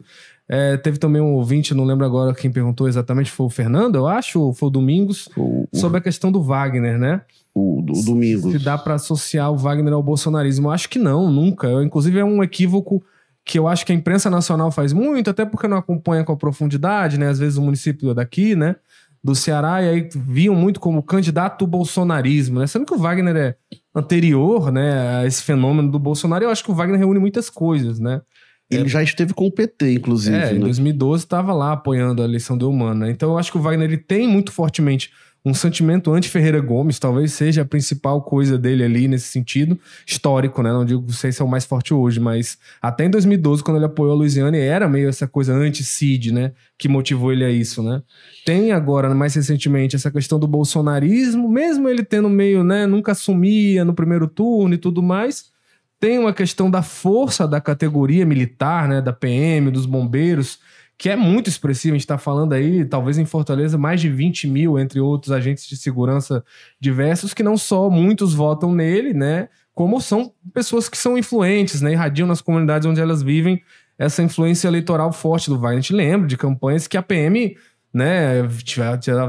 [0.50, 4.08] é, teve também um ouvinte, não lembro agora quem perguntou exatamente, foi o Fernando, eu
[4.08, 7.22] acho, ou foi o Domingos, o, sobre a questão do Wagner, né?
[7.54, 8.52] O, o Domingos.
[8.52, 10.68] Se dá para associar o Wagner ao bolsonarismo.
[10.68, 11.68] Eu acho que não, nunca.
[11.68, 13.04] Eu, inclusive, é um equívoco
[13.44, 16.38] que eu acho que a imprensa nacional faz muito, até porque não acompanha com a
[16.38, 17.28] profundidade, né?
[17.28, 18.76] Às vezes o município é daqui, né?
[19.24, 22.68] Do Ceará, e aí viam muito como candidato bolsonarismo, né?
[22.68, 23.56] Sendo que o Wagner é
[23.94, 28.00] anterior, né, a esse fenômeno do Bolsonaro, eu acho que o Wagner reúne muitas coisas,
[28.00, 28.22] né?
[28.70, 30.36] Ele é, já esteve com o PT, inclusive.
[30.36, 30.56] É, né?
[30.56, 33.12] em 2012 estava lá apoiando a eleição do Humana.
[33.12, 35.12] Então eu acho que o Wagner ele tem muito fortemente
[35.44, 40.72] um sentimento anti-Ferreira Gomes, talvez seja a principal coisa dele ali nesse sentido, histórico, né?
[40.72, 43.86] Não digo, sei se é o mais forte hoje, mas até em 2012, quando ele
[43.86, 46.52] apoiou a Luiziane, era meio essa coisa anti-Cid, né?
[46.78, 48.04] Que motivou ele a isso, né?
[48.46, 52.86] Tem agora, mais recentemente, essa questão do bolsonarismo, mesmo ele tendo meio, né?
[52.86, 55.50] Nunca assumia no primeiro turno e tudo mais.
[56.00, 59.02] Tem uma questão da força da categoria militar, né?
[59.02, 60.60] Da PM, dos bombeiros
[61.02, 61.96] que é muito expressivo.
[61.96, 65.68] A gente está falando aí, talvez em Fortaleza, mais de 20 mil, entre outros agentes
[65.68, 66.46] de segurança
[66.80, 69.50] diversos, que não só muitos votam nele, né?
[69.74, 71.94] Como são pessoas que são influentes, né?
[71.94, 73.64] Irradiam nas comunidades onde elas vivem
[73.98, 75.80] essa influência eleitoral forte do Wagner.
[75.80, 77.58] A gente lembra de campanhas que a PM
[77.92, 78.44] né,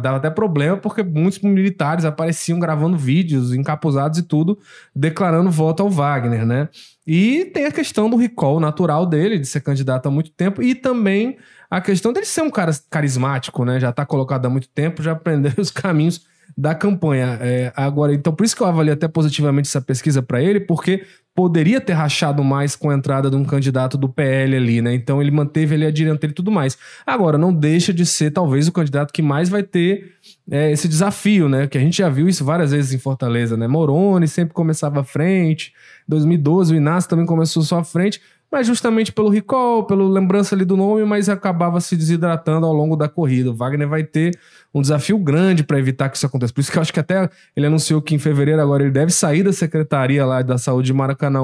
[0.03, 4.59] dava até problema porque muitos militares apareciam gravando vídeos encapuzados e tudo,
[4.95, 6.69] declarando voto ao Wagner, né?
[7.07, 10.75] E tem a questão do recall natural dele, de ser candidato há muito tempo, e
[10.75, 11.39] também
[11.73, 13.81] a questão dele ser um cara carismático, né?
[13.81, 16.21] Já está colocado há muito tempo, já aprendeu os caminhos
[16.55, 17.39] da campanha.
[17.41, 21.07] É, agora, então, por isso que eu avalio até positivamente essa pesquisa para ele, porque
[21.35, 24.93] poderia ter rachado mais com a entrada de um candidato do PL ali, né?
[24.93, 26.77] Então ele manteve ali a dianteira e tudo mais.
[27.07, 30.13] Agora, não deixa de ser talvez o candidato que mais vai ter
[30.51, 31.67] é, esse desafio, né?
[31.67, 33.67] Que a gente já viu isso várias vezes em Fortaleza, né?
[33.67, 35.73] Moroni sempre começava à frente,
[36.07, 38.21] 2012 o Inácio também começou só à frente,
[38.53, 42.95] mas justamente pelo recall, pela lembrança ali do nome, mas acabava se desidratando ao longo
[42.95, 43.51] da corrida.
[43.51, 44.39] O Wagner vai ter
[44.75, 46.53] um desafio grande para evitar que isso aconteça.
[46.53, 49.11] Por isso que eu acho que até ele anunciou que em fevereiro agora ele deve
[49.11, 51.41] sair da secretaria lá da saúde de Maracanã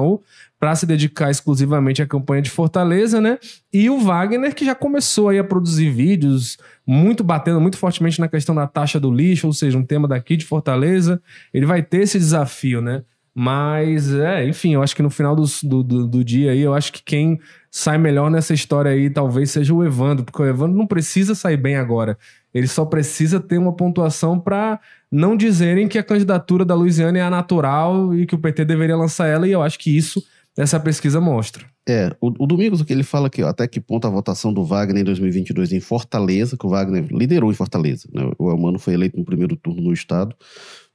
[0.59, 3.39] para se dedicar exclusivamente à campanha de Fortaleza, né?
[3.73, 8.27] E o Wagner que já começou aí a produzir vídeos muito batendo muito fortemente na
[8.27, 11.19] questão da taxa do lixo, ou seja, um tema daqui de Fortaleza.
[11.51, 13.01] Ele vai ter esse desafio, né?
[13.41, 16.91] Mas, é, enfim, eu acho que no final do, do, do, dia aí, eu acho
[16.91, 17.39] que quem
[17.71, 21.55] sai melhor nessa história aí talvez seja o Evandro, porque o Evandro não precisa sair
[21.55, 22.17] bem agora.
[22.53, 24.77] Ele só precisa ter uma pontuação para
[25.09, 28.97] não dizerem que a candidatura da Luiziane é a natural e que o PT deveria
[28.97, 30.21] lançar ela, e eu acho que isso
[30.57, 31.65] essa pesquisa mostra.
[31.87, 34.51] É, o, o Domingos, o que ele fala aqui, ó, até que ponto a votação
[34.51, 38.29] do Wagner em 2022 em Fortaleza, que o Wagner liderou em Fortaleza, né?
[38.37, 40.35] o Elmano foi eleito no primeiro turno no estado,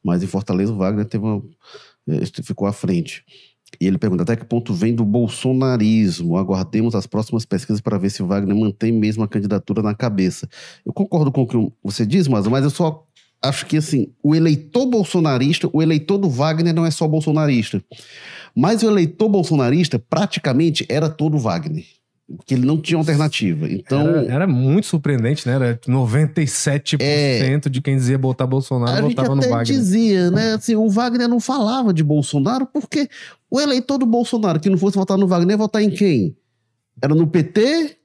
[0.04, 1.42] mas em Fortaleza o Wagner teve uma
[2.42, 3.24] ficou à frente.
[3.80, 6.36] E ele pergunta até que ponto vem do bolsonarismo.
[6.36, 10.48] Aguardemos as próximas pesquisas para ver se o Wagner mantém mesmo a candidatura na cabeça.
[10.84, 13.04] Eu concordo com o que você diz, mas, mas eu só
[13.42, 17.82] acho que assim, o eleitor bolsonarista, o eleitor do Wagner não é só bolsonarista.
[18.56, 21.84] Mas o eleitor bolsonarista praticamente era todo Wagner
[22.36, 23.68] porque ele não tinha alternativa.
[23.68, 25.54] Então era, era muito surpreendente, né?
[25.54, 29.58] Era 97% é, de quem dizia botar Bolsonaro votava no Wagner.
[29.58, 30.54] A gente dizia, né?
[30.54, 33.08] Assim, o Wagner não falava de Bolsonaro porque
[33.50, 36.36] o eleitor do Bolsonaro que não fosse votar no Wagner ia votar em quem?
[37.02, 37.98] Era no PT,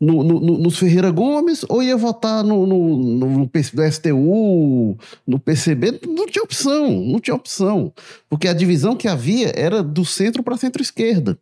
[0.00, 3.50] no, no, no, nos Ferreira Gomes ou ia votar no, no, no, no,
[3.92, 6.00] STU, no PCB?
[6.06, 7.92] Não tinha opção, não tinha opção.
[8.28, 11.38] Porque a divisão que havia era do centro para centro-esquerda.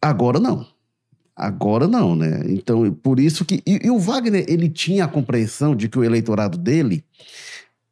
[0.00, 0.66] Agora não.
[1.36, 2.40] Agora não, né?
[2.46, 3.62] Então, por isso que.
[3.66, 7.04] E, e, o Wagner, ele tinha a compreensão de que o eleitorado dele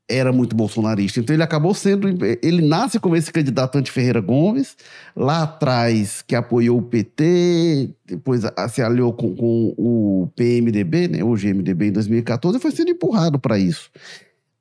[0.09, 1.21] era muito bolsonarista.
[1.21, 2.09] Então, ele acabou sendo.
[2.43, 4.77] Ele nasce como esse candidato anti-Ferreira Gomes,
[5.15, 11.23] lá atrás, que apoiou o PT, depois se aliou com, com o PMDB, né?
[11.23, 13.91] Hoje MDB em 2014, e foi sendo empurrado para isso.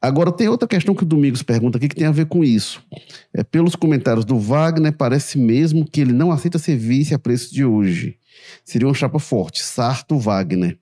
[0.03, 2.83] Agora, tem outra questão que o Domingos pergunta aqui que tem a ver com isso.
[3.33, 7.53] É, pelos comentários do Wagner, parece mesmo que ele não aceita ser vice a preço
[7.53, 8.17] de hoje.
[8.65, 10.77] Seria uma chapa forte, Sarto Wagner.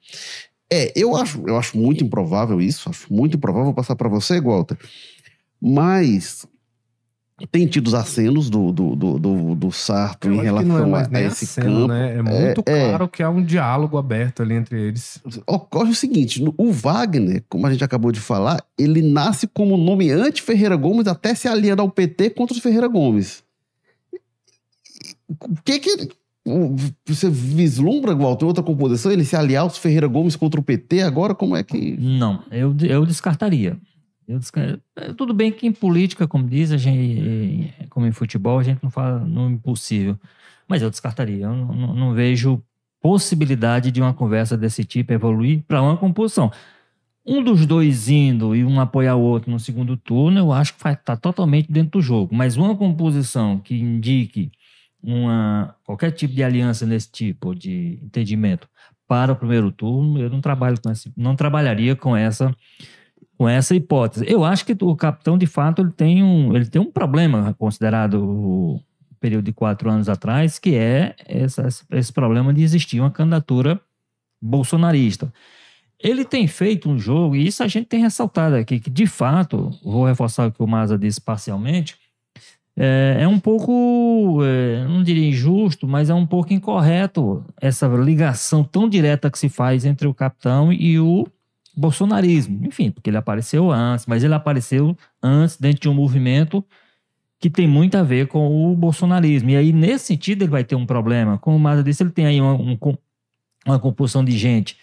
[0.74, 3.72] É, eu acho, eu acho muito improvável isso, acho muito improvável.
[3.76, 4.76] Passar para você, Walter.
[5.62, 6.48] Mas
[7.52, 11.22] tem tido os acenos do, do, do, do, do Sarto eu em relação é a,
[11.22, 11.88] esse aceno, campo.
[11.88, 12.18] Né?
[12.18, 12.88] É muito é, é.
[12.90, 13.08] claro é...
[13.08, 15.22] que há um diálogo aberto ali entre eles.
[15.48, 20.12] Ocorre o seguinte: o Wagner, como a gente acabou de falar, ele nasce como nome
[20.12, 23.44] anti-Ferreira Gomes até se aliando ao PT contra os Ferreira Gomes.
[25.30, 26.10] O que que
[27.06, 29.12] você vislumbra, Walter, outra composição?
[29.12, 31.36] Ele se aliar aos Ferreira Gomes contra o PT agora?
[31.36, 31.96] Como é que.
[31.98, 33.78] Não, eu, eu descartaria.
[34.40, 34.80] Descar...
[34.96, 38.82] É, tudo bem que em política, como diz, a gente, como em futebol, a gente
[38.84, 40.18] não fala no impossível.
[40.68, 41.46] Mas eu descartaria.
[41.46, 42.62] Eu não, não, vejo
[43.02, 46.52] possibilidade de uma conversa desse tipo evoluir para uma composição.
[47.26, 50.84] Um dos dois indo e um apoiar o outro no segundo turno, eu acho que
[50.84, 52.34] vai estar tá totalmente dentro do jogo.
[52.34, 54.52] Mas uma composição que indique
[55.04, 58.68] uma, qualquer tipo de aliança nesse tipo de entendimento
[59.08, 62.56] para o primeiro turno, eu não trabalho com esse, não trabalharia com essa
[63.42, 64.24] com essa hipótese.
[64.28, 68.24] Eu acho que o capitão de fato ele tem um ele tem um problema considerado
[68.24, 68.80] o
[69.20, 73.82] período de quatro anos atrás, que é essa, esse problema de existir uma candidatura
[74.40, 75.34] bolsonarista.
[76.00, 79.72] ele tem feito um jogo, e isso a gente tem ressaltado aqui, que de fato,
[79.84, 81.98] vou reforçar o que o Maza disse parcialmente,
[82.78, 88.64] é, é um pouco, é, não diria injusto, mas é um pouco incorreto essa ligação
[88.64, 91.26] tão direta que se faz entre o capitão e o
[91.76, 92.66] bolsonarismo.
[92.66, 96.64] Enfim, porque ele apareceu antes, mas ele apareceu antes dentro de um movimento
[97.40, 99.50] que tem muito a ver com o bolsonarismo.
[99.50, 101.38] E aí, nesse sentido, ele vai ter um problema.
[101.40, 102.78] Como o Maza disse, ele tem aí uma, um,
[103.66, 104.78] uma compulsão de gente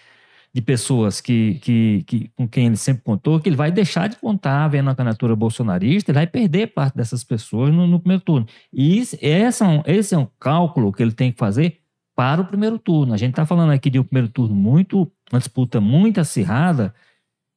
[0.52, 4.16] de pessoas que, que, que, com quem ele sempre contou, que ele vai deixar de
[4.16, 8.46] contar vendo a candidatura bolsonarista, ele vai perder parte dessas pessoas no, no primeiro turno.
[8.72, 11.78] E esse, é um, esse é um cálculo que ele tem que fazer
[12.18, 13.14] para o primeiro turno.
[13.14, 16.92] A gente está falando aqui de um primeiro turno muito, uma disputa muito acirrada,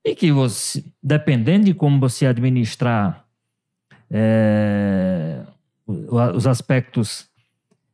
[0.05, 3.25] e que você, dependendo de como você administrar
[4.07, 5.41] é,
[5.87, 7.27] os aspectos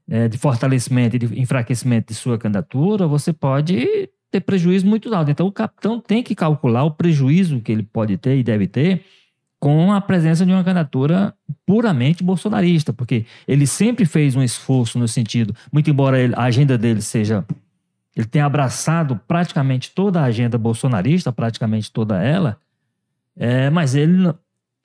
[0.09, 5.31] é, de fortalecimento e de enfraquecimento de sua candidatura, você pode ter prejuízo muito alto.
[5.31, 9.05] Então, o capitão tem que calcular o prejuízo que ele pode ter e deve ter
[9.59, 11.33] com a presença de uma candidatura
[11.65, 16.77] puramente bolsonarista, porque ele sempre fez um esforço no sentido, muito embora ele, a agenda
[16.77, 17.43] dele seja.
[18.15, 22.57] Ele tenha abraçado praticamente toda a agenda bolsonarista, praticamente toda ela,
[23.35, 24.33] é, mas ele,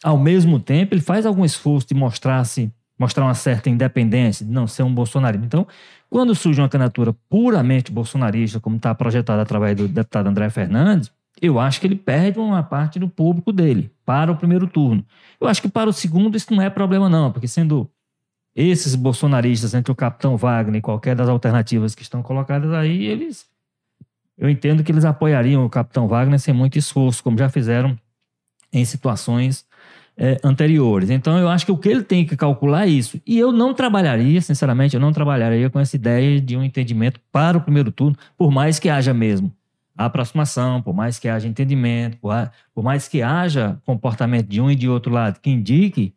[0.02, 4.66] ao mesmo tempo, ele faz algum esforço de mostrar-se mostrar uma certa independência, de não
[4.66, 5.44] ser um bolsonarista.
[5.44, 5.66] Então,
[6.08, 11.10] quando surge uma candidatura puramente bolsonarista, como está projetada através do deputado André Fernandes,
[11.42, 15.04] eu acho que ele perde uma parte do público dele para o primeiro turno.
[15.40, 17.90] Eu acho que para o segundo isso não é problema não, porque sendo
[18.54, 23.44] esses bolsonaristas entre o capitão Wagner e qualquer das alternativas que estão colocadas aí, eles
[24.38, 27.98] eu entendo que eles apoiariam o capitão Wagner sem muito esforço, como já fizeram
[28.72, 29.66] em situações
[30.16, 31.10] é, anteriores.
[31.10, 33.20] Então, eu acho que o que ele tem que calcular é isso.
[33.26, 37.58] E eu não trabalharia, sinceramente, eu não trabalharia com essa ideia de um entendimento para
[37.58, 39.52] o primeiro turno, por mais que haja mesmo
[40.06, 42.32] aproximação, por mais que haja entendimento, por,
[42.74, 46.14] por mais que haja comportamento de um e de outro lado que indique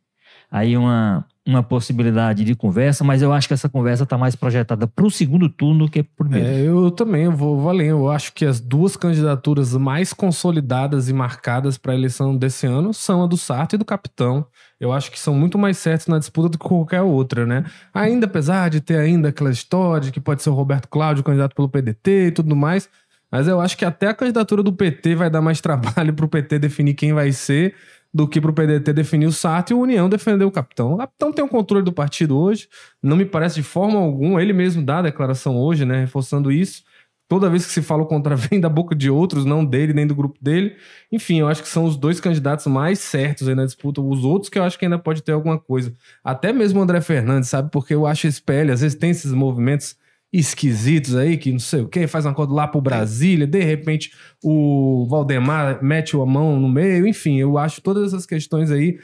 [0.52, 4.88] aí uma, uma possibilidade de conversa, mas eu acho que essa conversa está mais projetada
[4.88, 6.48] para o segundo turno do que para o primeiro.
[6.48, 7.88] É, eu também vou, além.
[7.88, 12.93] Eu acho que as duas candidaturas mais consolidadas e marcadas para a eleição desse ano
[12.93, 14.45] são a do Sarto e do Capitão.
[14.80, 17.63] Eu acho que são muito mais certos na disputa do que qualquer outra, né?
[17.93, 21.56] Ainda, apesar de ter ainda aquela história de que pode ser o Roberto Cláudio candidato
[21.56, 22.89] pelo PDT e tudo mais,
[23.36, 26.30] mas eu acho que até a candidatura do PT vai dar mais trabalho para o
[26.30, 27.76] PT definir quem vai ser
[28.13, 30.93] do que para o PDT definir o Sato e o União defender o capitão.
[30.93, 32.69] O capitão tem o controle do partido hoje,
[33.04, 36.84] não me parece de forma alguma, ele mesmo dá a declaração hoje, né, reforçando isso.
[37.28, 40.15] Toda vez que se fala contra vem da boca de outros, não dele nem do
[40.15, 40.78] grupo dele.
[41.12, 44.00] Enfim, eu acho que são os dois candidatos mais certos aí na disputa.
[44.00, 45.93] Os outros que eu acho que ainda pode ter alguma coisa.
[46.24, 47.69] Até mesmo o André Fernandes, sabe?
[47.69, 49.98] Porque eu acho PL, às vezes tem esses movimentos
[50.38, 54.12] esquisitos aí, que não sei o que, faz um acordo lá pro Brasília, de repente
[54.43, 59.00] o Valdemar mete a mão no meio, enfim, eu acho todas essas questões aí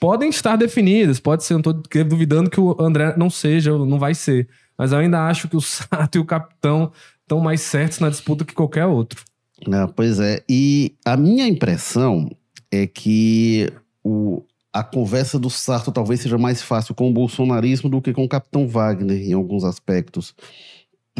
[0.00, 4.14] podem estar definidas, pode ser, não tô duvidando que o André não seja, não vai
[4.14, 6.90] ser, mas eu ainda acho que o Sato e o Capitão
[7.20, 9.22] estão mais certos na disputa que qualquer outro.
[9.70, 12.28] Ah, pois é, e a minha impressão
[12.70, 14.42] é que o,
[14.72, 18.28] a conversa do Sarto talvez seja mais fácil com o bolsonarismo do que com o
[18.28, 20.34] Capitão Wagner em alguns aspectos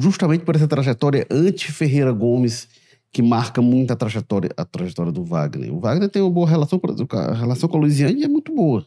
[0.00, 2.68] justamente por essa trajetória anti-Ferreira Gomes
[3.12, 5.72] que marca muito a trajetória, a trajetória do Wagner.
[5.72, 8.86] O Wagner tem uma boa relação, a relação com a Luiziane é muito boa.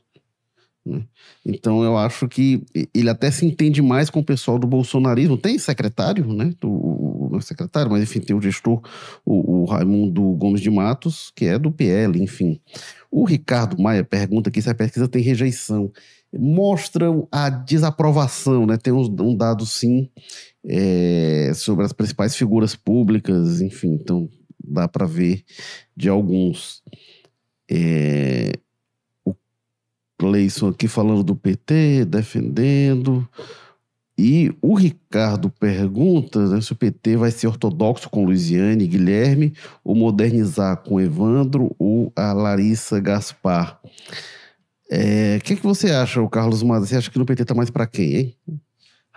[0.86, 1.04] Né?
[1.44, 2.64] Então eu acho que
[2.94, 5.38] ele até se entende mais com o pessoal do bolsonarismo.
[5.38, 6.54] Tem secretário, né?
[6.64, 8.82] O, o secretário, mas enfim, tem o gestor,
[9.26, 12.60] o, o, Raimundo Gomes de Matos, que é do PL, enfim.
[13.12, 15.92] O Ricardo Maia pergunta aqui se a pesquisa tem rejeição.
[16.38, 18.78] Mostra a desaprovação, né?
[18.78, 20.10] Tem um, um dado sim
[20.68, 24.30] é, sobre as principais figuras públicas, enfim, então
[24.64, 25.44] dá para ver
[25.96, 26.84] de alguns.
[27.70, 28.54] É,
[29.24, 29.36] o
[30.18, 33.28] Cleison aqui falando do PT, defendendo.
[34.18, 39.54] E o Ricardo pergunta né, se o PT vai ser ortodoxo com Luiziane e Guilherme,
[39.84, 43.80] ou modernizar com Evandro ou a Larissa Gaspar.
[43.84, 43.88] O
[44.90, 46.86] é, que, que você acha, o Carlos Maza?
[46.86, 48.36] Você acha que no PT tá mais para quem, hein?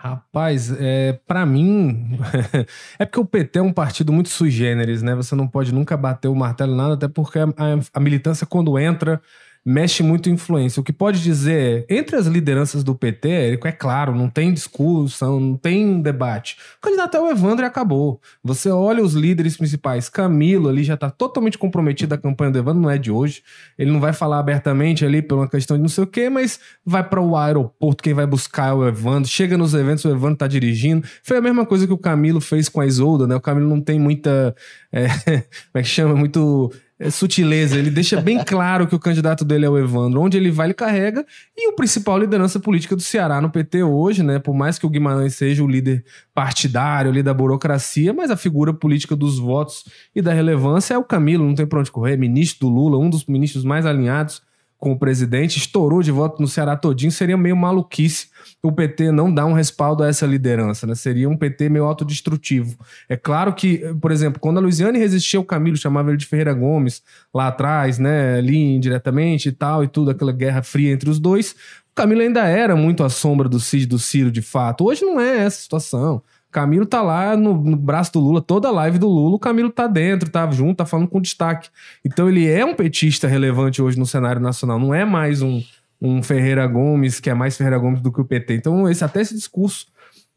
[0.01, 2.17] Rapaz, é, para mim,
[2.97, 5.13] é porque o PT é um partido muito sui generis, né?
[5.13, 7.45] Você não pode nunca bater o martelo nada, até porque a,
[7.93, 9.21] a, militância, quando entra,
[9.65, 10.79] mexe muito influência.
[10.79, 15.39] O que pode dizer é, entre as lideranças do PT, é claro, não tem discussão,
[15.39, 16.57] não tem debate.
[16.77, 18.19] O candidato é o Evandro e acabou.
[18.43, 22.81] Você olha os líderes principais, Camilo ali já está totalmente comprometido a campanha do Evandro,
[22.81, 23.43] não é de hoje.
[23.77, 26.59] Ele não vai falar abertamente ali por uma questão de não sei o quê, mas
[26.85, 30.33] vai para o aeroporto, quem vai buscar é o Evandro, chega nos eventos, o Evandro
[30.33, 31.05] está dirigindo.
[31.23, 33.35] Foi a mesma coisa que o Camilo fez com a Isolda, né?
[33.35, 34.55] O Camilo não tem muita.
[34.91, 35.07] É,
[35.71, 36.15] como é que chama?
[36.15, 36.71] Muito
[37.09, 37.77] sutileza.
[37.77, 40.21] Ele deixa bem claro que o candidato dele é o Evandro.
[40.21, 41.25] Onde ele vai, ele carrega.
[41.55, 44.39] E o principal liderança política do Ceará no PT hoje, né?
[44.39, 48.73] Por mais que o Guimarães seja o líder partidário ali da burocracia, mas a figura
[48.73, 49.85] política dos votos
[50.15, 52.17] e da relevância é o Camilo, não tem pra onde correr.
[52.17, 54.41] Ministro do Lula, um dos ministros mais alinhados
[54.79, 58.27] com o presidente, estourou de voto no Ceará todinho, seria meio maluquice
[58.61, 60.95] o PT não dar um respaldo a essa liderança, né?
[60.95, 62.77] Seria um PT meio autodestrutivo.
[63.07, 66.53] É claro que, por exemplo, quando a Luiziane resistia ao Camilo, chamava ele de Ferreira
[66.53, 67.01] Gomes
[67.33, 68.37] lá atrás, né?
[68.37, 71.51] Ali indiretamente e tal, e tudo, aquela guerra fria entre os dois,
[71.91, 74.85] o Camilo ainda era muito à sombra do Cid do Ciro, de fato.
[74.85, 76.21] Hoje não é essa situação.
[76.51, 79.69] Camilo tá lá no, no, braço do Lula, toda a live do Lula, o Camilo
[79.69, 81.69] tá dentro, tá junto, tá falando com destaque.
[82.03, 85.61] Então ele é um petista relevante hoje no cenário nacional, não é mais um,
[86.01, 88.55] um Ferreira Gomes, que é mais Ferreira Gomes do que o PT.
[88.55, 89.87] Então esse, até esse discurso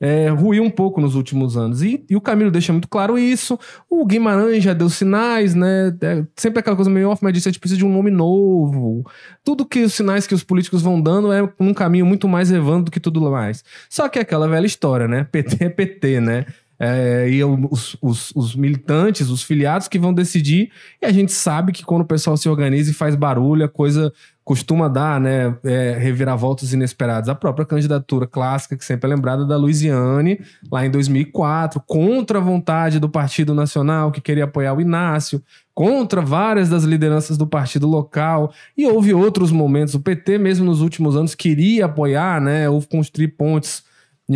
[0.03, 1.81] é, ruiu um pouco nos últimos anos.
[1.81, 3.57] E, e, o Camilo deixa muito claro isso.
[3.89, 5.97] O Guimarães já deu sinais, né?
[6.01, 9.09] É sempre aquela coisa meio off, mas disse a gente precisa de um nome novo.
[9.45, 12.87] Tudo que os sinais que os políticos vão dando é um caminho muito mais evando
[12.87, 13.63] do que tudo mais.
[13.89, 15.23] Só que é aquela velha história, né?
[15.31, 16.47] PT é PT, né?
[16.85, 21.71] É, e os, os, os, militantes, os filiados que vão decidir, e a gente sabe
[21.71, 24.13] que quando o pessoal se organiza e faz barulho, a coisa
[24.45, 27.29] costuma dar, né, é, reviravoltas inesperadas.
[27.29, 30.41] A própria candidatura clássica, que sempre é lembrada, da Luiziane,
[30.73, 35.41] lá em 2004, contra a vontade do Partido Nacional, que queria apoiar o Inácio,
[35.73, 39.95] contra várias das lideranças do partido local, e houve outros momentos.
[39.95, 43.85] O PT, mesmo nos últimos anos, queria apoiar, né, ou construir pontes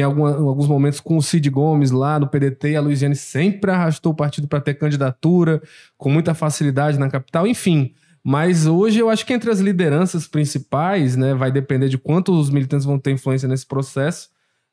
[0.01, 3.16] em, alguma, em, alguns momentos com o Cid Gomes lá no PDT, e a Luiziane
[3.16, 5.62] sempre arrastou o partido para ter candidatura,
[5.97, 7.94] com muita facilidade na capital, enfim.
[8.22, 12.51] Mas hoje eu acho que entre as lideranças principais, né, vai depender de quanto os
[12.51, 14.28] militantes vão ter influência nesse processo.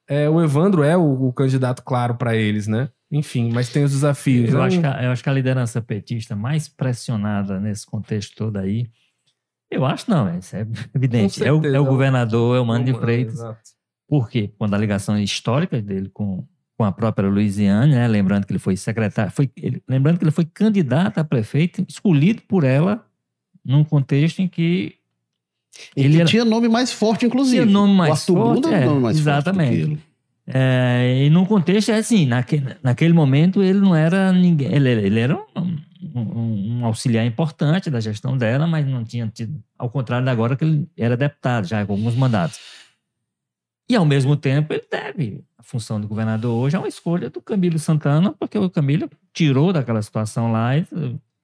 [0.08, 2.90] É, o Evandro é o, o candidato claro para eles, né?
[3.12, 4.50] Enfim, mas tem os desafios.
[4.52, 4.66] Eu, né?
[4.66, 8.90] acho que a, eu acho que a liderança petista mais pressionada nesse contexto todo aí,
[9.70, 11.36] eu acho não, é, isso é evidente.
[11.36, 13.36] Certeza, é, o, é o governador, é o Mano de Freitas.
[13.36, 13.83] Exato.
[14.14, 14.52] Por quê?
[14.60, 16.46] Quando a ligação histórica dele com,
[16.78, 18.08] com a própria Louisiane, né?
[18.08, 22.44] lembrando que ele foi secretário, foi, ele, lembrando que ele foi candidato a prefeito, escolhido
[22.48, 23.04] por ela,
[23.66, 24.94] num contexto em que
[25.96, 27.64] ele era, tinha nome mais forte, inclusive.
[27.64, 29.68] Tinha nome mais o Arthur forte, é, nome mais exatamente.
[29.68, 30.04] forte do que ele.
[30.46, 35.20] É, e num contexto é assim, naquele, naquele momento ele não era ninguém, ele, ele
[35.20, 35.78] era um,
[36.14, 40.56] um, um, auxiliar importante da gestão dela, mas não tinha tido, ao contrário de agora
[40.56, 42.83] que ele era deputado já com alguns mandatos.
[43.94, 45.44] E, ao mesmo tempo, ele deve.
[45.56, 49.72] A função de governador hoje é uma escolha do Camilo Santana, porque o Camilo tirou
[49.72, 50.84] daquela situação lá e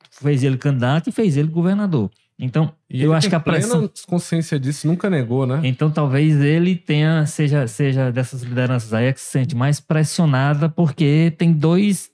[0.09, 2.09] fez ele candidato e fez ele governador.
[2.39, 3.87] Então, e eu acho que a pressão.
[4.07, 5.61] consciência disso, nunca negou, né?
[5.63, 11.31] Então, talvez ele tenha, seja, seja dessas lideranças aí que se sente mais pressionada, porque
[11.37, 12.09] tem dois.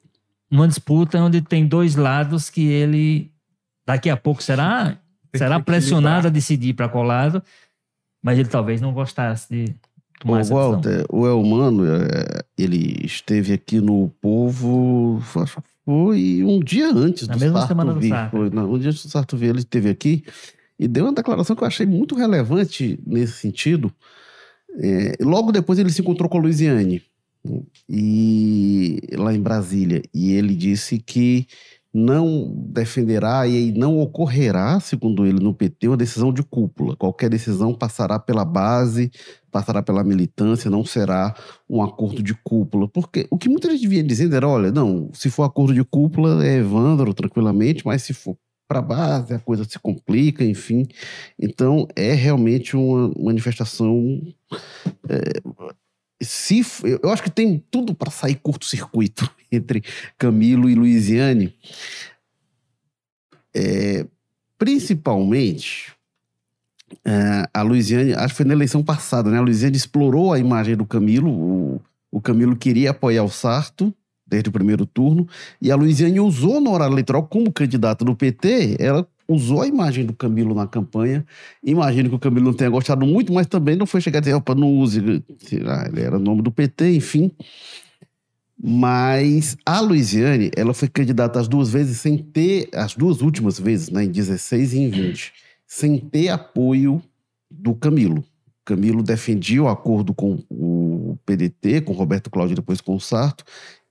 [0.51, 3.31] Uma disputa onde tem dois lados que ele
[3.87, 4.97] daqui a pouco será,
[5.33, 7.41] será pressionado a decidir para qual lado,
[8.21, 9.75] mas ele talvez não gostasse de
[10.23, 15.21] o Walter, o Elmano, é, ele esteve aqui no Povo,
[15.85, 17.75] foi um dia antes Na do mesma Sarto.
[18.31, 20.23] Foi, não, um dia antes do Sarto vir, ele esteve aqui
[20.79, 23.91] e deu uma declaração que eu achei muito relevante nesse sentido.
[24.77, 27.01] É, logo depois ele se encontrou com a Luiziane
[27.87, 31.47] e lá em Brasília e ele disse que
[31.97, 36.93] não defenderá e não ocorrerá, segundo ele, no PT, uma decisão de cúpula.
[36.97, 39.09] Qualquer decisão passará pela base,
[39.49, 41.33] passará pela militância, não será
[41.69, 42.85] um acordo de cúpula.
[42.89, 46.45] Porque o que muita gente vinha dizendo era: olha, não, se for acordo de cúpula
[46.45, 48.37] é Evandro tranquilamente, mas se for
[48.67, 50.85] para base a coisa se complica, enfim.
[51.39, 54.21] Então é realmente uma manifestação.
[55.09, 55.39] É,
[56.21, 56.65] se,
[57.03, 59.83] eu acho que tem tudo para sair curto-circuito entre
[60.17, 61.53] Camilo e Luiziane.
[63.53, 64.05] É,
[64.57, 65.93] principalmente
[67.03, 69.37] é, a Luiziane, acho que foi na eleição passada, né?
[69.37, 71.29] A Luiziane explorou a imagem do Camilo.
[71.29, 73.93] O, o Camilo queria apoiar o Sarto
[74.25, 75.27] desde o primeiro turno,
[75.61, 80.05] e a Luiziane usou no horário eleitoral como candidata do PT, ela usou a imagem
[80.05, 81.25] do Camilo na campanha.
[81.63, 84.33] Imagino que o Camilo não tenha gostado muito, mas também não foi chegar a dizer,
[84.33, 85.23] opa, não use.
[85.65, 87.31] Ah, ele era nome do PT, enfim.
[88.61, 93.89] Mas a Luiziane, ela foi candidata as duas vezes sem ter, as duas últimas vezes,
[93.89, 95.33] né, em 16 e em 20.
[95.67, 97.01] sem ter apoio
[97.49, 98.23] do Camilo.
[98.63, 103.43] Camilo defendia o acordo com o PDT, com Roberto Cláudio depois com o Sarto,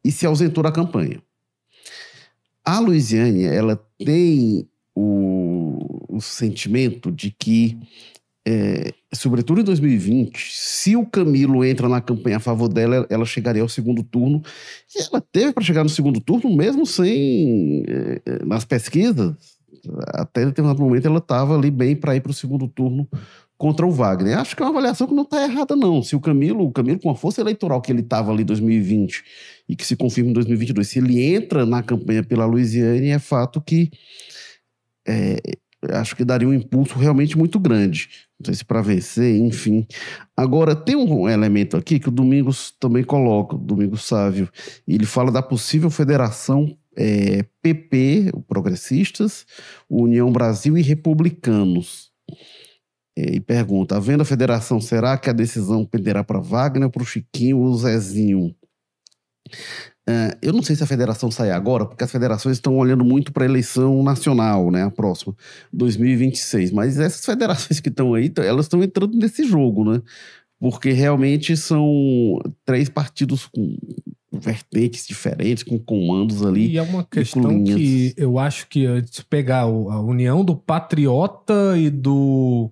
[0.05, 1.23] e se ausentou da campanha.
[2.65, 7.79] A Luiziane, ela tem o, o sentimento de que,
[8.47, 13.63] é, sobretudo em 2020, se o Camilo entra na campanha a favor dela, ela chegaria
[13.63, 14.43] ao segundo turno.
[14.95, 17.85] E ela teve para chegar no segundo turno, mesmo sem.
[17.89, 19.35] É, nas pesquisas,
[20.09, 23.09] até determinado momento ela estava ali bem para ir para o segundo turno
[23.57, 24.39] contra o Wagner.
[24.39, 26.03] Acho que é uma avaliação que não está errada, não.
[26.03, 29.25] Se o Camilo, o Camilo, com a força eleitoral que ele estava ali em 2020
[29.69, 33.61] e que se confirma em 2022, se ele entra na campanha pela Louisiane, é fato
[33.61, 33.91] que
[35.07, 35.37] é,
[35.93, 38.09] acho que daria um impulso realmente muito grande.
[38.39, 39.87] Não sei se para vencer, enfim.
[40.37, 44.49] Agora, tem um elemento aqui que o Domingos também coloca, o Domingos Sávio,
[44.87, 49.47] ele fala da possível federação é, PP, Progressistas,
[49.89, 52.13] União Brasil e Republicanos.
[53.17, 57.07] É, e pergunta: havendo a federação, será que a decisão penderá para Wagner, para o
[57.07, 58.55] Chiquinho ou o Zezinho?
[60.07, 63.33] É, eu não sei se a federação sai agora, porque as federações estão olhando muito
[63.33, 65.35] para a eleição nacional, né, a próxima,
[65.73, 66.73] 2026.
[66.73, 70.03] Mas essas federações que estão aí, elas estão entrando nesse jogo, né?
[70.61, 73.77] Porque realmente são três partidos com
[74.33, 76.73] vertentes diferentes, com comandos ali.
[76.73, 81.89] E é uma questão que eu acho que se pegar a união do Patriota e
[81.91, 82.71] do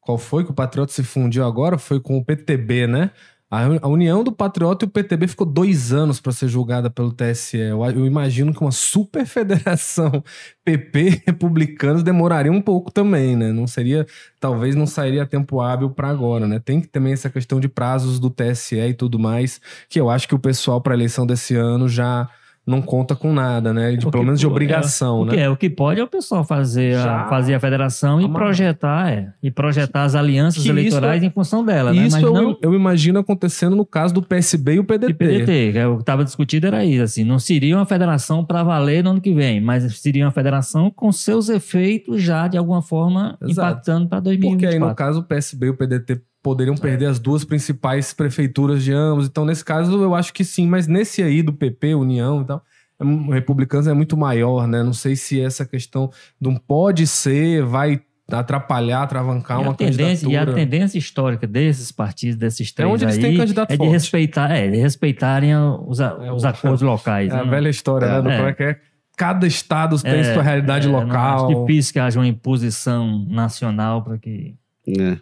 [0.00, 1.78] qual foi que o Patriota se fundiu agora?
[1.78, 3.10] Foi com o PTB, né?
[3.50, 7.58] A, união do Patriota e o PTB ficou dois anos para ser julgada pelo TSE.
[7.58, 10.22] Eu, imagino que uma super federação
[10.64, 13.50] PP republicanos demoraria um pouco também, né?
[13.50, 14.06] Não seria,
[14.38, 16.60] talvez não sairia tempo hábil para agora, né?
[16.60, 20.28] Tem que também essa questão de prazos do TSE e tudo mais, que eu acho
[20.28, 22.28] que o pessoal para a eleição desse ano já
[22.70, 23.96] não conta com nada, né?
[23.96, 25.32] De, pelo menos de obrigação, é, né?
[25.32, 28.28] O que, é, o que pode é o pessoal fazer, a, fazer a federação e
[28.28, 32.06] projetar, é, e projetar as alianças que eleitorais é, em função dela, né?
[32.06, 32.58] Isso Mas eu, não...
[32.62, 35.10] eu imagino acontecendo no caso do PSB e o PDT.
[35.10, 38.44] E PDT, que é o que estava discutido era isso, assim, não seria uma federação
[38.44, 42.56] para valer no ano que vem, mas seria uma federação com seus efeitos já de
[42.56, 43.70] alguma forma Exato.
[43.70, 44.58] impactando para 2024.
[44.58, 46.78] Porque aí no caso o PSB e o PDT poderiam é.
[46.78, 49.26] perder as duas principais prefeituras de ambos.
[49.26, 52.62] Então, nesse caso, eu acho que sim, mas nesse aí do PP, União e tal,
[53.00, 54.82] é republicanos é muito maior, né?
[54.82, 56.10] Não sei se essa questão
[56.40, 60.32] não pode ser, vai atrapalhar, atravancar e uma candidatura.
[60.32, 63.76] E a tendência histórica desses partidos, desses três é onde eles aí, têm candidato é
[63.76, 67.30] de respeitar, é, de respeitarem os, é, os acordos locais.
[67.32, 67.40] É né?
[67.40, 68.22] a velha história, né?
[68.22, 68.52] Do é.
[68.52, 68.76] que é
[69.16, 71.50] cada estado tem é, sua realidade é, local.
[71.50, 74.54] É difícil que haja uma imposição nacional para que
[74.86, 75.18] é.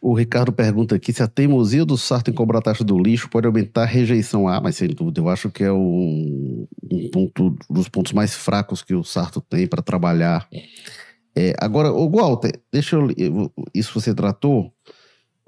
[0.00, 3.28] O Ricardo pergunta aqui se a teimosia do Sarto em cobrar a taxa do lixo
[3.28, 4.46] pode aumentar a rejeição.
[4.46, 8.82] Ah, mas sem dúvida, eu acho que é um, um ponto dos pontos mais fracos
[8.82, 10.48] que o Sarto tem para trabalhar.
[11.34, 13.52] É, agora, o Walter, deixa eu.
[13.74, 14.72] Isso você tratou.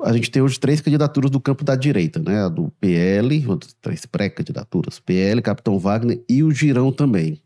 [0.01, 2.45] A gente tem hoje três candidaturas do campo da direita, né?
[2.45, 3.45] A do PL,
[3.81, 7.42] três pré-candidaturas: PL, Capitão Wagner e o Girão também.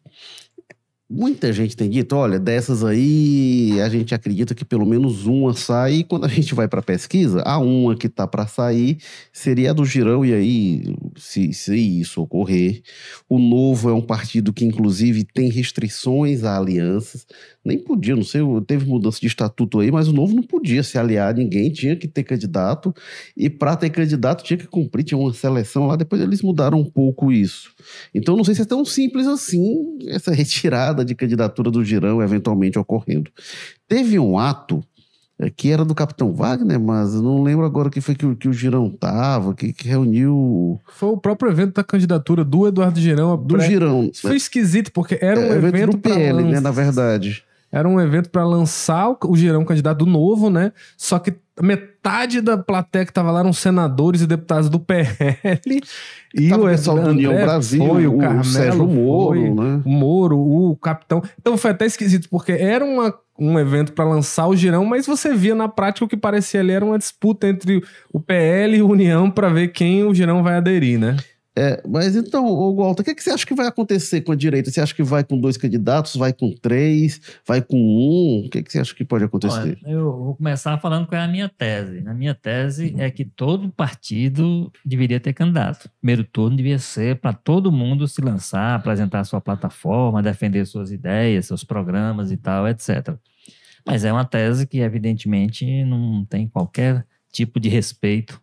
[1.08, 5.94] Muita gente tem dito, olha, dessas aí a gente acredita que pelo menos uma sai.
[5.94, 8.98] E quando a gente vai para pesquisa, a uma que tá para sair
[9.32, 10.24] seria a do Girão.
[10.24, 12.82] E aí, se, se isso ocorrer,
[13.28, 17.24] o Novo é um partido que inclusive tem restrições a alianças
[17.66, 20.96] nem podia, não sei, teve mudança de estatuto aí, mas o novo não podia se
[20.96, 22.94] aliar a ninguém, tinha que ter candidato,
[23.36, 26.84] e para ter candidato tinha que cumprir, tinha uma seleção lá, depois eles mudaram um
[26.84, 27.70] pouco isso.
[28.14, 32.78] Então não sei se é tão simples assim essa retirada de candidatura do Girão eventualmente
[32.78, 33.30] ocorrendo.
[33.88, 34.82] Teve um ato
[35.38, 38.52] é, que era do Capitão Wagner, mas não lembro agora que foi que, que o
[38.52, 40.80] Girão tava, que, que, reuniu.
[40.86, 43.36] Foi o próprio evento da candidatura do Eduardo Girão.
[43.36, 43.68] Do pré...
[43.68, 44.10] Girão.
[44.14, 47.44] Foi esquisito, porque era um é, evento, evento do PL, né, na verdade.
[47.76, 50.72] Era um evento para lançar o, o Girão candidato do novo, né?
[50.96, 55.82] Só que metade da plateia que tava lá eram senadores e deputados do PL.
[56.34, 59.82] E tava o pessoal do União Brasil, foi, o, Carmelo, o Sérgio Moro, foi, né?
[59.84, 61.22] O Moro, o capitão.
[61.38, 65.34] Então foi até esquisito, porque era uma, um evento para lançar o Girão, mas você
[65.34, 68.88] via na prática o que parecia ali era uma disputa entre o PL e o
[68.88, 71.16] União para ver quem o Girão vai aderir, né?
[71.58, 74.36] É, mas então, Walter, o que, é que você acha que vai acontecer com a
[74.36, 74.70] direita?
[74.70, 78.44] Você acha que vai com dois candidatos, vai com três, vai com um?
[78.46, 79.78] O que, é que você acha que pode acontecer?
[79.82, 82.06] Olha, eu vou começar falando qual é a minha tese.
[82.06, 85.88] A minha tese é que todo partido deveria ter candidato.
[85.98, 91.46] Primeiro turno devia ser para todo mundo se lançar, apresentar sua plataforma, defender suas ideias,
[91.46, 93.14] seus programas e tal, etc.
[93.86, 98.42] Mas é uma tese que, evidentemente, não tem qualquer tipo de respeito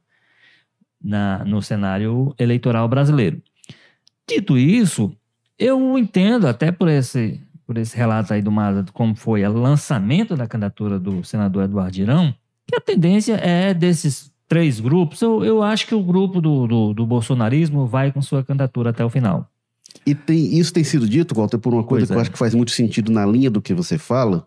[1.03, 3.41] na, no cenário eleitoral brasileiro.
[4.27, 5.11] Dito isso,
[5.59, 10.35] eu entendo, até por esse, por esse relato aí do Maza, como foi o lançamento
[10.35, 12.33] da candidatura do senador Eduardo Girão,
[12.65, 16.93] que a tendência é desses três grupos, eu, eu acho que o grupo do, do,
[16.93, 19.49] do bolsonarismo vai com sua candidatura até o final.
[20.05, 22.15] E tem, isso tem sido dito, Walter, por uma coisa pois que é.
[22.15, 24.45] eu acho que faz muito sentido na linha do que você fala,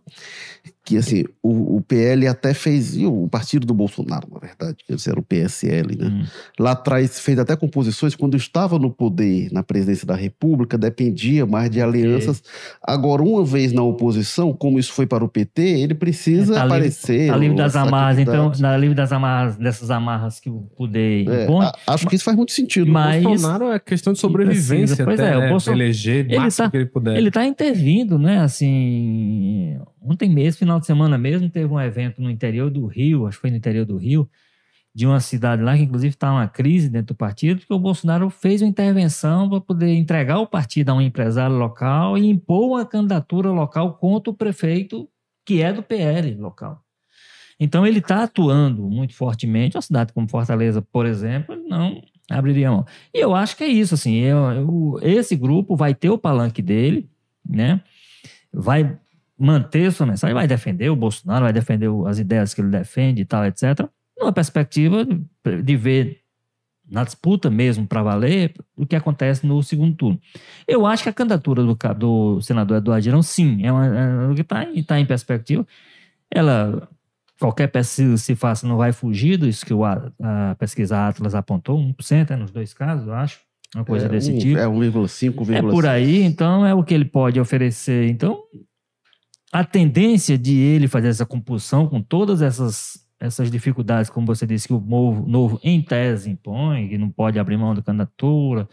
[0.86, 5.10] que assim, o, o, PL até fez, e o partido do Bolsonaro, na verdade, que
[5.10, 6.06] era o PSL, né?
[6.06, 6.24] Hum.
[6.60, 11.70] Lá atrás fez até composições quando estava no poder, na presidência da República, dependia mais
[11.70, 12.40] de alianças.
[12.80, 16.64] Agora, uma vez na oposição, como isso foi para o PT, ele precisa é, tá
[16.64, 17.12] aparecer.
[17.12, 21.28] Livre, tá livre das amarras, então, na livre das amarras, dessas amarras que o poder
[21.28, 21.66] é, impõe.
[21.88, 22.92] acho que isso faz muito sentido.
[22.92, 25.46] Mas, o Bolsonaro é questão de sobrevivência, pois até, é, né?
[25.46, 27.16] o Bolsonaro, eleger ele tá, que ele puder.
[27.16, 29.76] Ele está intervindo, né, assim
[30.08, 33.42] Ontem mesmo, final de semana mesmo, teve um evento no interior do Rio, acho que
[33.42, 34.28] foi no interior do Rio,
[34.94, 38.30] de uma cidade lá que inclusive está uma crise dentro do partido, porque o Bolsonaro
[38.30, 42.86] fez uma intervenção para poder entregar o partido a um empresário local e impor uma
[42.86, 45.06] candidatura local contra o prefeito,
[45.44, 46.82] que é do PL local.
[47.60, 49.76] Então ele está atuando muito fortemente.
[49.76, 52.86] Uma cidade como Fortaleza, por exemplo, não abriria mão.
[53.12, 56.62] E eu acho que é isso, assim, eu, eu, esse grupo vai ter o palanque
[56.62, 57.08] dele,
[57.46, 57.80] né?
[58.52, 58.98] Vai
[59.38, 63.24] manter sua mensagem, vai defender o Bolsonaro, vai defender as ideias que ele defende e
[63.24, 63.88] tal, etc.
[64.18, 65.06] Numa perspectiva
[65.62, 66.26] de ver
[66.90, 70.20] na disputa mesmo para valer o que acontece no segundo turno.
[70.66, 74.40] Eu acho que a candidatura do, do senador Eduardo Girão, sim, é, uma, é que
[74.40, 75.66] está tá em perspectiva.
[76.30, 76.88] Ela,
[77.40, 82.30] qualquer pesquisa se faça, não vai fugir disso que o, a, pesquisa Atlas apontou, 1%
[82.30, 83.40] é nos dois casos, eu acho.
[83.74, 84.58] Uma coisa é, desse um, tipo.
[84.58, 85.54] É 1,5, 1,5.
[85.54, 88.08] É por aí, então é o que ele pode oferecer.
[88.08, 88.40] Então,
[89.52, 94.68] a tendência de ele fazer essa compulsão com todas essas, essas dificuldades, como você disse,
[94.68, 98.68] que o novo, novo em tese impõe, que não pode abrir mão da candidatura,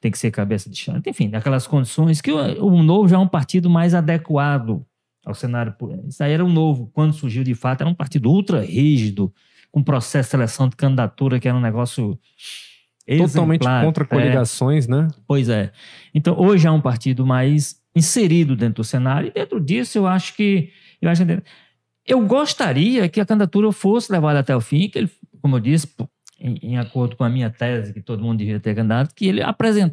[0.00, 3.18] tem que ser cabeça de chão, enfim, aquelas condições que o, o novo já é
[3.20, 4.84] um partido mais adequado
[5.24, 5.74] ao cenário.
[6.06, 9.32] Isso aí era o novo, quando surgiu de fato, era um partido ultra rígido,
[9.70, 12.18] com processo de seleção de candidatura que era um negócio
[13.16, 14.90] Totalmente contra coligações, é.
[14.90, 15.08] né?
[15.26, 15.72] Pois é.
[16.14, 19.28] Então, hoje é um partido mais inserido dentro do cenário.
[19.28, 20.70] E dentro disso, eu acho que.
[21.00, 21.42] Eu, acho que,
[22.06, 25.88] eu gostaria que a candidatura fosse levada até o fim, que ele, como eu disse,
[26.40, 29.42] em, em, acordo com a minha tese, que todo mundo devia ter candidato, que ele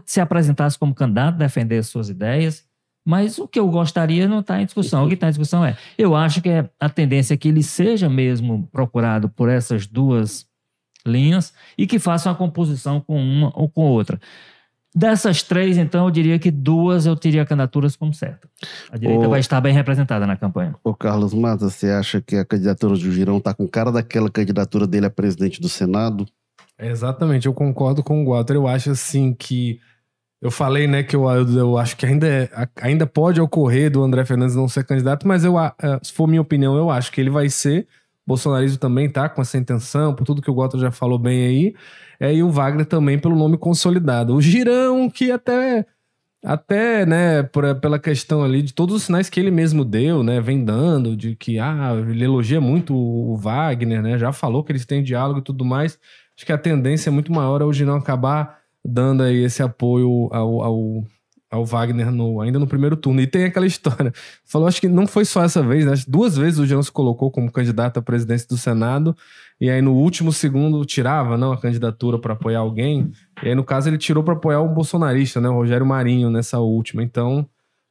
[0.06, 2.66] se apresentasse como candidato, defender suas ideias.
[3.06, 5.06] Mas o que eu gostaria não está em discussão.
[5.06, 7.62] O que está em discussão é: eu acho que é a tendência é que ele
[7.62, 10.48] seja mesmo procurado por essas duas
[11.06, 14.20] linhas e que faça uma composição com uma ou com outra.
[14.96, 18.48] Dessas três, então, eu diria que duas eu teria candidaturas como certa.
[18.90, 20.74] A direita vai estar bem representada na campanha.
[20.82, 24.88] Ô, Carlos Matos, você acha que a candidatura do Girão está com cara daquela candidatura
[24.88, 26.26] dele a presidente do Senado?
[26.80, 28.56] exatamente, eu concordo com o Walter.
[28.56, 29.82] Eu acho assim que.
[30.42, 32.50] Eu falei, né, que eu, eu, eu acho que ainda, é,
[32.82, 35.56] ainda pode ocorrer do André Fernandes não ser candidato, mas eu,
[36.04, 37.88] se for minha opinião, eu acho que ele vai ser.
[38.26, 41.76] Bolsonarismo também tá com essa intenção, por tudo que o Walter já falou bem aí.
[42.20, 44.36] É, e o Wagner também pelo nome consolidado.
[44.36, 45.86] O Girão, que até,
[46.44, 50.40] até né, por, pela questão ali de todos os sinais que ele mesmo deu, né,
[50.40, 54.86] vem dando, de que ah, ele elogia muito o Wagner, né, já falou que eles
[54.86, 56.00] têm diálogo e tudo mais.
[56.36, 60.30] Acho que a tendência é muito maior é o Girão acabar dando aí esse apoio
[60.32, 61.04] ao, ao
[61.56, 63.22] ao Wagner no, ainda no primeiro turno.
[63.22, 64.14] E tem aquela história.
[64.46, 65.94] Falou, acho que não foi só essa vez, né?
[66.08, 69.16] Duas vezes o Jean se colocou como candidato à presidência do Senado.
[69.60, 73.12] E aí no último segundo tirava não, a candidatura para apoiar alguém.
[73.42, 75.50] E aí, no caso, ele tirou para apoiar um bolsonarista, né?
[75.50, 77.02] O Rogério Marinho, nessa última.
[77.02, 77.48] Então,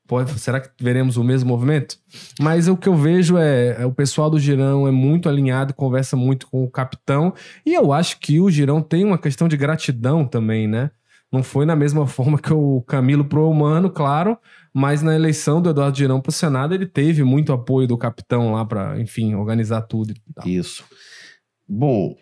[0.06, 1.96] pode, será que veremos o mesmo movimento?
[2.40, 6.16] Mas o que eu vejo é, é o pessoal do Girão é muito alinhado, conversa
[6.16, 7.32] muito com o capitão.
[7.64, 10.90] E eu acho que o Girão tem uma questão de gratidão também, né?
[11.34, 14.38] Não foi na mesma forma que o Camilo pro humano, claro,
[14.72, 18.52] mas na eleição do Eduardo Girão para o Senado ele teve muito apoio do capitão
[18.52, 20.14] lá para, enfim, organizar tudo.
[20.46, 20.84] Isso.
[21.68, 22.14] Bom,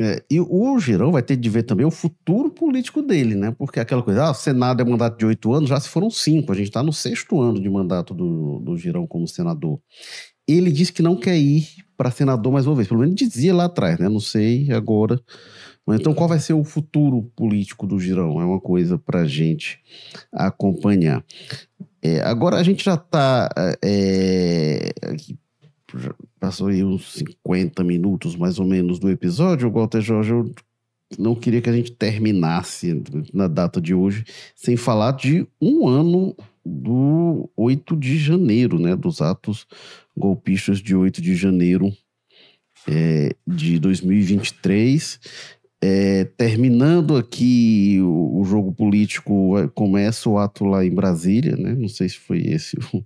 [0.00, 3.54] é, e o Girão vai ter de ver também o futuro político dele, né?
[3.56, 6.50] Porque aquela coisa, ah, o Senado é mandato de oito anos, já se foram cinco.
[6.50, 9.80] A gente está no sexto ano de mandato do, do Girão como senador.
[10.46, 12.88] Ele disse que não quer ir para senador mais uma vez.
[12.88, 14.08] Pelo menos dizia lá atrás, né?
[14.08, 15.20] Não sei agora
[15.94, 18.40] então, qual vai ser o futuro político do Girão?
[18.40, 19.78] É uma coisa para a gente
[20.32, 21.24] acompanhar.
[22.02, 23.48] É, agora, a gente já está.
[23.82, 24.92] É,
[26.40, 29.70] passou aí uns 50 minutos mais ou menos do episódio.
[29.70, 30.52] Walter Jorge, eu
[31.18, 34.24] não queria que a gente terminasse na data de hoje
[34.54, 36.34] sem falar de um ano
[36.64, 38.96] do 8 de janeiro, né?
[38.96, 39.66] Dos atos
[40.16, 41.92] golpistas de 8 de janeiro
[42.88, 45.20] é, de 2023.
[45.88, 51.76] É, terminando aqui o, o, jogo político, começa o ato lá em Brasília, né?
[51.78, 53.04] Não sei se foi esse o,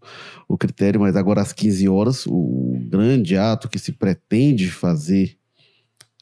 [0.49, 5.37] o critério, mas agora às 15 horas, o grande ato que se pretende fazer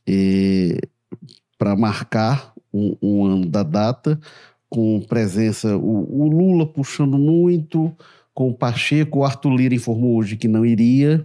[0.05, 0.81] é,
[1.57, 4.19] para marcar um, um, ano da data,
[4.69, 7.95] com presença, o Lula puxando muito,
[8.35, 11.25] com o Pacheco, o Arthur Lira informou hoje que não iria.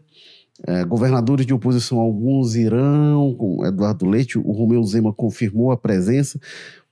[0.68, 6.40] É, governadores de oposição, alguns irão, com Eduardo Leite, o Romeu Zema confirmou a presença.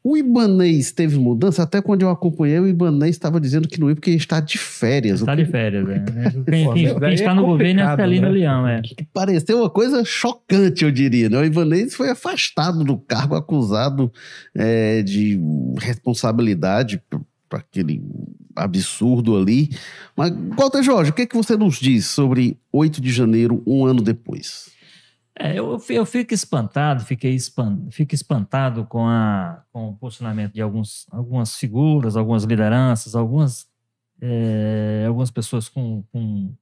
[0.03, 3.93] O Ibanês teve mudança, até quando eu acompanhei, o Ibanês estava dizendo que não ia
[3.93, 5.19] porque está de férias.
[5.19, 5.99] Está de férias, é.
[6.49, 8.33] Quem, quem, quem está no governo é a Celina né?
[8.33, 8.81] Leão, é.
[8.81, 11.29] Que pareceu uma coisa chocante, eu diria.
[11.29, 11.37] Né?
[11.37, 14.11] O Ibanês foi afastado do cargo, acusado
[14.55, 15.39] é, de
[15.79, 16.99] responsabilidade
[17.47, 18.01] para aquele
[18.55, 19.69] absurdo ali.
[20.15, 23.85] Mas, Walter Jorge, o que, é que você nos diz sobre 8 de janeiro, um
[23.85, 24.71] ano depois?
[25.37, 30.61] É, eu, eu fico espantado, fiquei espant, fico espantado com, a, com o posicionamento de
[30.61, 33.67] alguns, algumas figuras, algumas lideranças, algumas,
[34.21, 36.53] é, algumas pessoas com, com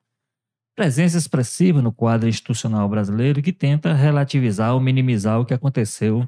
[0.75, 6.25] presença expressiva no quadro institucional brasileiro que tenta relativizar ou minimizar o que aconteceu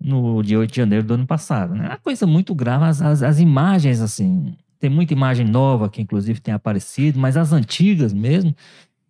[0.00, 1.74] no dia 8 de janeiro do ano passado.
[1.74, 1.86] Né?
[1.86, 6.00] É uma coisa muito grave, as, as, as, imagens, assim, tem muita imagem nova que
[6.00, 8.54] inclusive tem aparecido, mas as antigas mesmo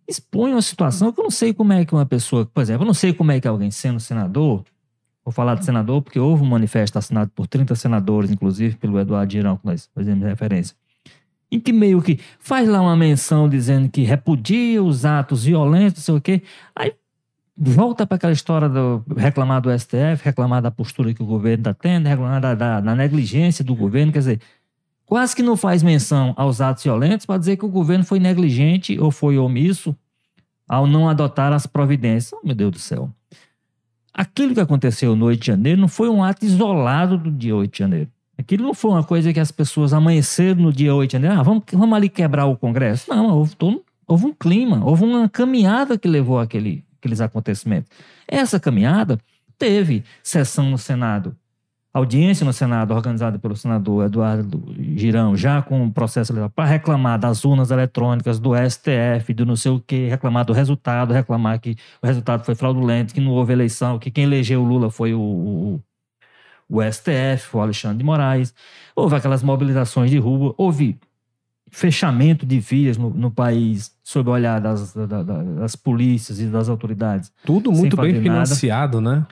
[0.07, 2.87] expõem uma situação que eu não sei como é que uma pessoa, por exemplo, eu
[2.87, 4.63] não sei como é que alguém sendo senador,
[5.23, 9.31] vou falar de senador porque houve um manifesto assinado por 30 senadores, inclusive pelo Eduardo
[9.31, 10.75] Girão, que nós fazemos referência,
[11.51, 16.05] em que meio que faz lá uma menção dizendo que repudia os atos violentos, não
[16.05, 16.41] sei o quê,
[16.75, 16.93] aí
[17.59, 21.73] volta para aquela história do reclamar do STF, reclamar da postura que o governo está
[21.73, 24.41] tendo, reclamar da, da, da, negligência do governo, quer dizer,
[25.05, 28.97] quase que não faz menção aos atos violentos para dizer que o governo foi negligente
[28.97, 29.93] ou foi omisso
[30.67, 32.31] ao não adotar as providências.
[32.31, 33.09] Oh, meu Deus do céu.
[34.13, 37.71] Aquilo que aconteceu no 8 de janeiro não foi um ato isolado do dia 8
[37.71, 38.09] de janeiro.
[38.37, 41.43] Aquilo não foi uma coisa que as pessoas amanheceram no dia 8 de janeiro, ah,
[41.43, 43.09] vamos, vamos ali quebrar o Congresso.
[43.09, 43.53] Não, houve,
[44.07, 47.89] houve um clima, houve uma caminhada que levou aquele, aqueles acontecimentos.
[48.27, 49.19] Essa caminhada
[49.57, 51.35] teve sessão no Senado,
[51.93, 54.63] audiência no Senado organizada pelo senador Eduardo
[54.95, 59.71] Girão, já com o processo para reclamar das urnas eletrônicas, do STF, do não sei
[59.71, 63.97] o quê, reclamar do resultado, reclamar que o resultado foi fraudulento, que não houve eleição,
[63.97, 65.83] que quem elegeu o Lula foi o, o,
[66.69, 68.53] o STF, o Alexandre de Moraes.
[68.95, 70.99] Houve aquelas mobilizações de rua, houve
[71.71, 76.69] fechamento de vias no, no país sob o olhar das, das, das, polícias e das
[76.69, 77.31] autoridades.
[77.45, 79.19] Tudo muito bem financiado, nada.
[79.19, 79.27] né?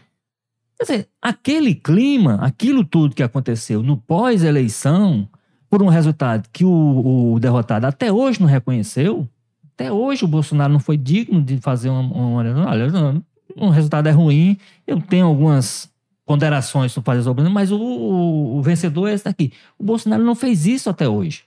[0.77, 5.27] Quer dizer, aquele clima, aquilo tudo que aconteceu no pós-eleição,
[5.69, 9.27] por um resultado que o, o, derrotado até hoje não reconheceu,
[9.73, 12.01] até hoje o Bolsonaro não foi digno de fazer uma.
[12.01, 13.23] uma olha,
[13.55, 15.89] um resultado é ruim, eu tenho algumas
[16.25, 19.53] ponderações para fazer sobre mas o, o, o vencedor é esse daqui.
[19.79, 21.43] O Bolsonaro não fez isso até hoje.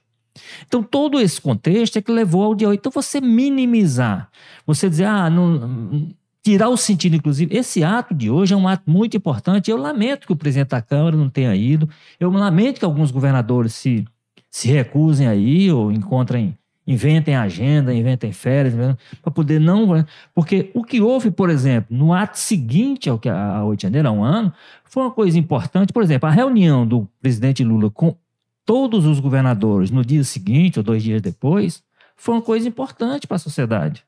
[0.66, 2.80] Então, todo esse contexto é que levou ao dia 8.
[2.80, 4.30] Então, você minimizar,
[4.66, 6.08] você dizer, ah, não,
[6.42, 9.70] tirar o sentido, inclusive, esse ato de hoje é um ato muito importante.
[9.70, 13.74] Eu lamento que o presidente da Câmara não tenha ido, eu lamento que alguns governadores
[13.74, 14.04] se,
[14.50, 16.56] se recusem aí ou encontrem,
[16.86, 18.74] inventem agenda, inventem férias,
[19.20, 20.04] para poder não.
[20.34, 24.08] Porque o que houve, por exemplo, no ato seguinte ao que a 8 de janeiro,
[24.08, 24.52] há um ano,
[24.84, 25.92] foi uma coisa importante.
[25.92, 28.16] Por exemplo, a reunião do presidente Lula com
[28.64, 31.82] todos os governadores no dia seguinte ou dois dias depois,
[32.16, 34.04] foi uma coisa importante para a sociedade.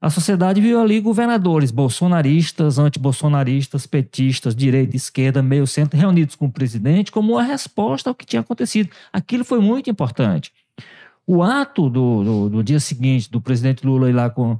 [0.00, 6.52] A sociedade viu ali governadores bolsonaristas, antibolsonaristas, petistas, direita, esquerda, meio centro, reunidos com o
[6.52, 8.90] presidente como uma resposta ao que tinha acontecido.
[9.12, 10.52] Aquilo foi muito importante.
[11.26, 14.56] O ato do, do, do dia seguinte do presidente Lula ir lá com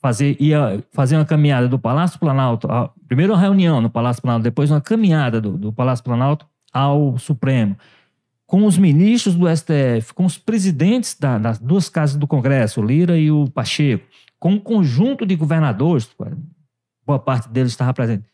[0.00, 4.44] fazer ia fazer uma caminhada do Palácio Planalto, a, primeiro uma reunião no Palácio Planalto,
[4.44, 7.76] depois uma caminhada do, do Palácio Planalto ao Supremo
[8.48, 12.84] com os ministros do STF, com os presidentes da, das duas casas do Congresso, o
[12.84, 14.06] Lira e o Pacheco,
[14.40, 16.08] com um conjunto de governadores,
[17.06, 18.24] boa parte deles estava presente.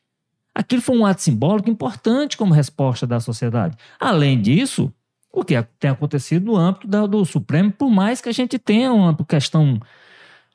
[0.54, 3.76] Aquilo foi um ato simbólico importante como resposta da sociedade.
[3.98, 4.94] Além disso,
[5.32, 8.92] o que tem acontecido no âmbito do, do Supremo, por mais que a gente tenha
[8.92, 9.80] uma questão,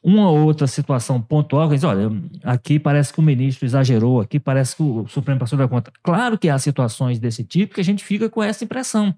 [0.01, 2.09] uma ou outra situação pontual, que diz, olha,
[2.45, 5.91] aqui parece que o ministro exagerou, aqui parece que o Supremo passou da conta.
[6.01, 9.13] Claro que há situações desse tipo que a gente fica com essa impressão.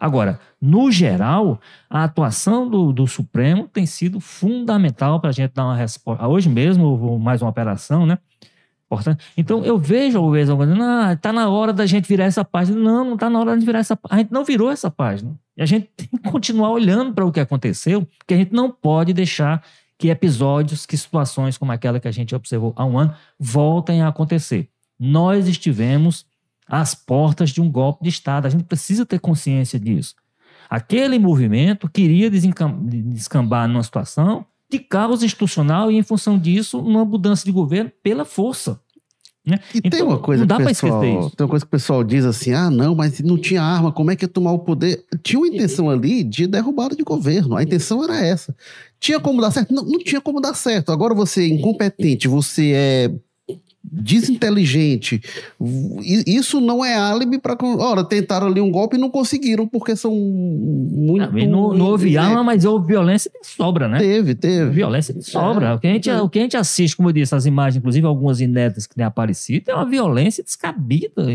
[0.00, 5.64] Agora, no geral, a atuação do, do Supremo tem sido fundamental para a gente dar
[5.64, 6.26] uma resposta.
[6.26, 8.18] Hoje mesmo, mais uma operação, né?
[9.36, 12.78] Então, eu vejo, vezes, ah, está na hora da gente virar essa página.
[12.78, 14.20] Não, não está na hora de virar essa página.
[14.20, 15.34] A gente não virou essa página.
[15.56, 18.70] E a gente tem que continuar olhando para o que aconteceu, porque a gente não
[18.70, 19.62] pode deixar
[19.98, 24.08] que episódios, que situações como aquela que a gente observou há um ano, voltem a
[24.08, 24.68] acontecer.
[24.98, 26.26] Nós estivemos
[26.72, 28.46] às portas de um golpe de Estado.
[28.46, 30.14] A gente precisa ter consciência disso.
[30.70, 37.44] Aquele movimento queria descambar numa situação de caos institucional e, em função disso, uma mudança
[37.44, 38.80] de governo pela força.
[39.44, 39.58] Né?
[39.74, 42.52] E então, tem uma coisa que pessoal, tem uma coisa que o pessoal diz assim:
[42.52, 45.04] ah, não, mas não tinha arma, como é que ia tomar o poder?
[45.22, 47.56] Tinha uma intenção ali de derrubada de governo.
[47.56, 48.56] A intenção era essa.
[48.98, 49.74] Tinha como dar certo?
[49.74, 50.90] Não, não tinha como dar certo.
[50.90, 53.14] Agora você é incompetente, você é
[53.84, 55.20] desinteligente.
[56.26, 57.56] Isso não é álibi para.
[57.78, 61.32] Ora, tentaram ali um golpe e não conseguiram, porque são muito.
[61.32, 63.98] Não, não, não houve arma, mas houve violência de sobra, né?
[63.98, 64.70] Teve, teve.
[64.70, 65.68] Violência de sobra.
[65.68, 65.74] É.
[65.74, 68.06] O, que a gente, o que a gente assiste, como eu disse, as imagens, inclusive
[68.06, 71.26] algumas inéditas que têm aparecido, é uma violência descabida.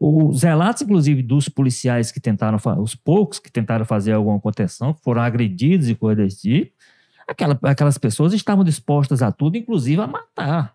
[0.00, 5.22] Os relatos, inclusive, dos policiais que tentaram, os poucos que tentaram fazer alguma contenção, foram
[5.22, 6.72] agredidos e coisas tipo,
[7.26, 10.74] aquela, aquelas pessoas estavam dispostas a tudo, inclusive a matar.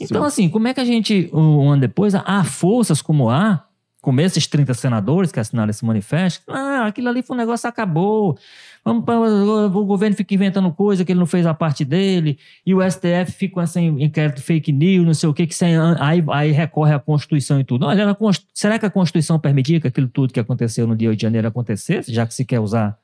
[0.00, 0.26] Então, Sim.
[0.26, 3.64] assim, como é que a gente, um ano depois, há forças como há,
[4.00, 8.38] como esses 30 senadores que assinaram esse manifesto, ah, aquilo ali foi um negócio acabou.
[8.84, 12.74] Vamos pra, o governo fica inventando coisa que ele não fez a parte dele, e
[12.74, 16.24] o STF fica com esse inquérito fake news, não sei o que, que sem, aí,
[16.30, 17.86] aí recorre à Constituição e tudo.
[17.86, 18.16] Olha,
[18.54, 21.48] será que a Constituição permitia que aquilo tudo que aconteceu no dia 8 de janeiro
[21.48, 22.96] acontecesse, já que se quer usar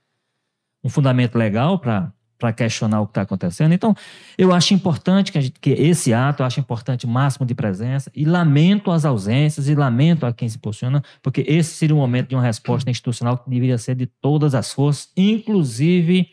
[0.82, 2.12] um fundamento legal para
[2.44, 3.72] para questionar o que está acontecendo.
[3.72, 3.96] Então,
[4.36, 8.12] eu acho importante que, gente, que, esse ato, eu acho importante o máximo de presença,
[8.14, 12.28] e lamento as ausências, e lamento a quem se posiciona, porque esse seria o momento
[12.28, 16.28] de uma resposta institucional que deveria ser de todas as forças, inclusive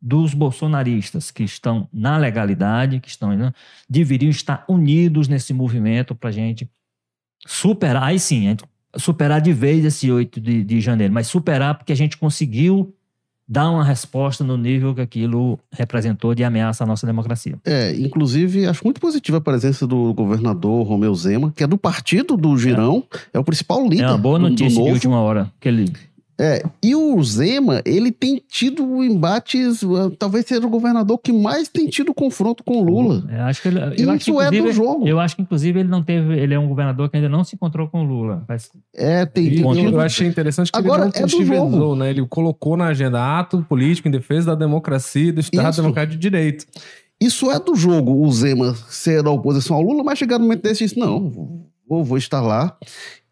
[0.00, 3.52] dos bolsonaristas, que estão na legalidade, que estão né,
[3.88, 6.70] deveriam estar unidos nesse movimento para a gente
[7.44, 8.56] superar, aí sim,
[8.96, 12.94] superar de vez esse 8 de, de janeiro, mas superar porque a gente conseguiu
[13.50, 17.58] dar uma resposta no nível que aquilo representou de ameaça à nossa democracia.
[17.64, 22.36] É, inclusive, acho muito positiva a presença do governador Romeu Zema, que é do partido
[22.36, 24.04] do Girão, é, é o principal líder.
[24.04, 25.92] É uma boa notícia de última hora que ele
[26.42, 31.68] é, e o Zema, ele tem tido embates, uh, talvez seja o governador que mais
[31.68, 33.22] tem tido confronto com o Lula.
[33.30, 35.06] Eu acho que ele, eu Isso acho que, é do jogo.
[35.06, 36.32] Eu acho que, inclusive, ele não teve.
[36.40, 38.42] Ele é um governador que ainda não se encontrou com o Lula.
[38.48, 39.48] Mas, é, tem.
[39.48, 41.94] E, eu achei interessante que Agora, ele não é jogo.
[41.94, 42.08] né?
[42.08, 45.82] Ele colocou na agenda ato político em defesa da democracia, do Estado Isso.
[45.82, 46.64] Democrático de Direito.
[47.20, 50.62] Isso é do jogo, o Zema ser da oposição ao Lula, mas chegar no momento
[50.62, 51.28] desse, disse, não,
[51.86, 52.78] vou, vou estar lá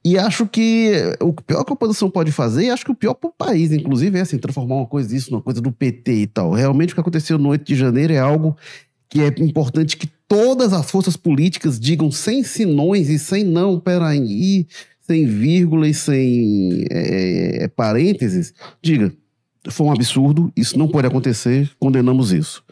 [0.04, 3.14] e acho que o pior que a oposição pode fazer, e acho que o pior
[3.14, 6.26] para o país, inclusive, é assim, transformar uma coisa disso numa coisa do PT e
[6.26, 6.52] tal.
[6.52, 8.56] Realmente o que aconteceu no 8 de janeiro é algo
[9.08, 14.66] que é importante que todas as forças políticas digam sem sinões e sem não, peraí,
[15.00, 19.12] sem vírgula e sem é, é, parênteses, diga,
[19.70, 22.62] foi um absurdo, isso não pode acontecer, condenamos isso.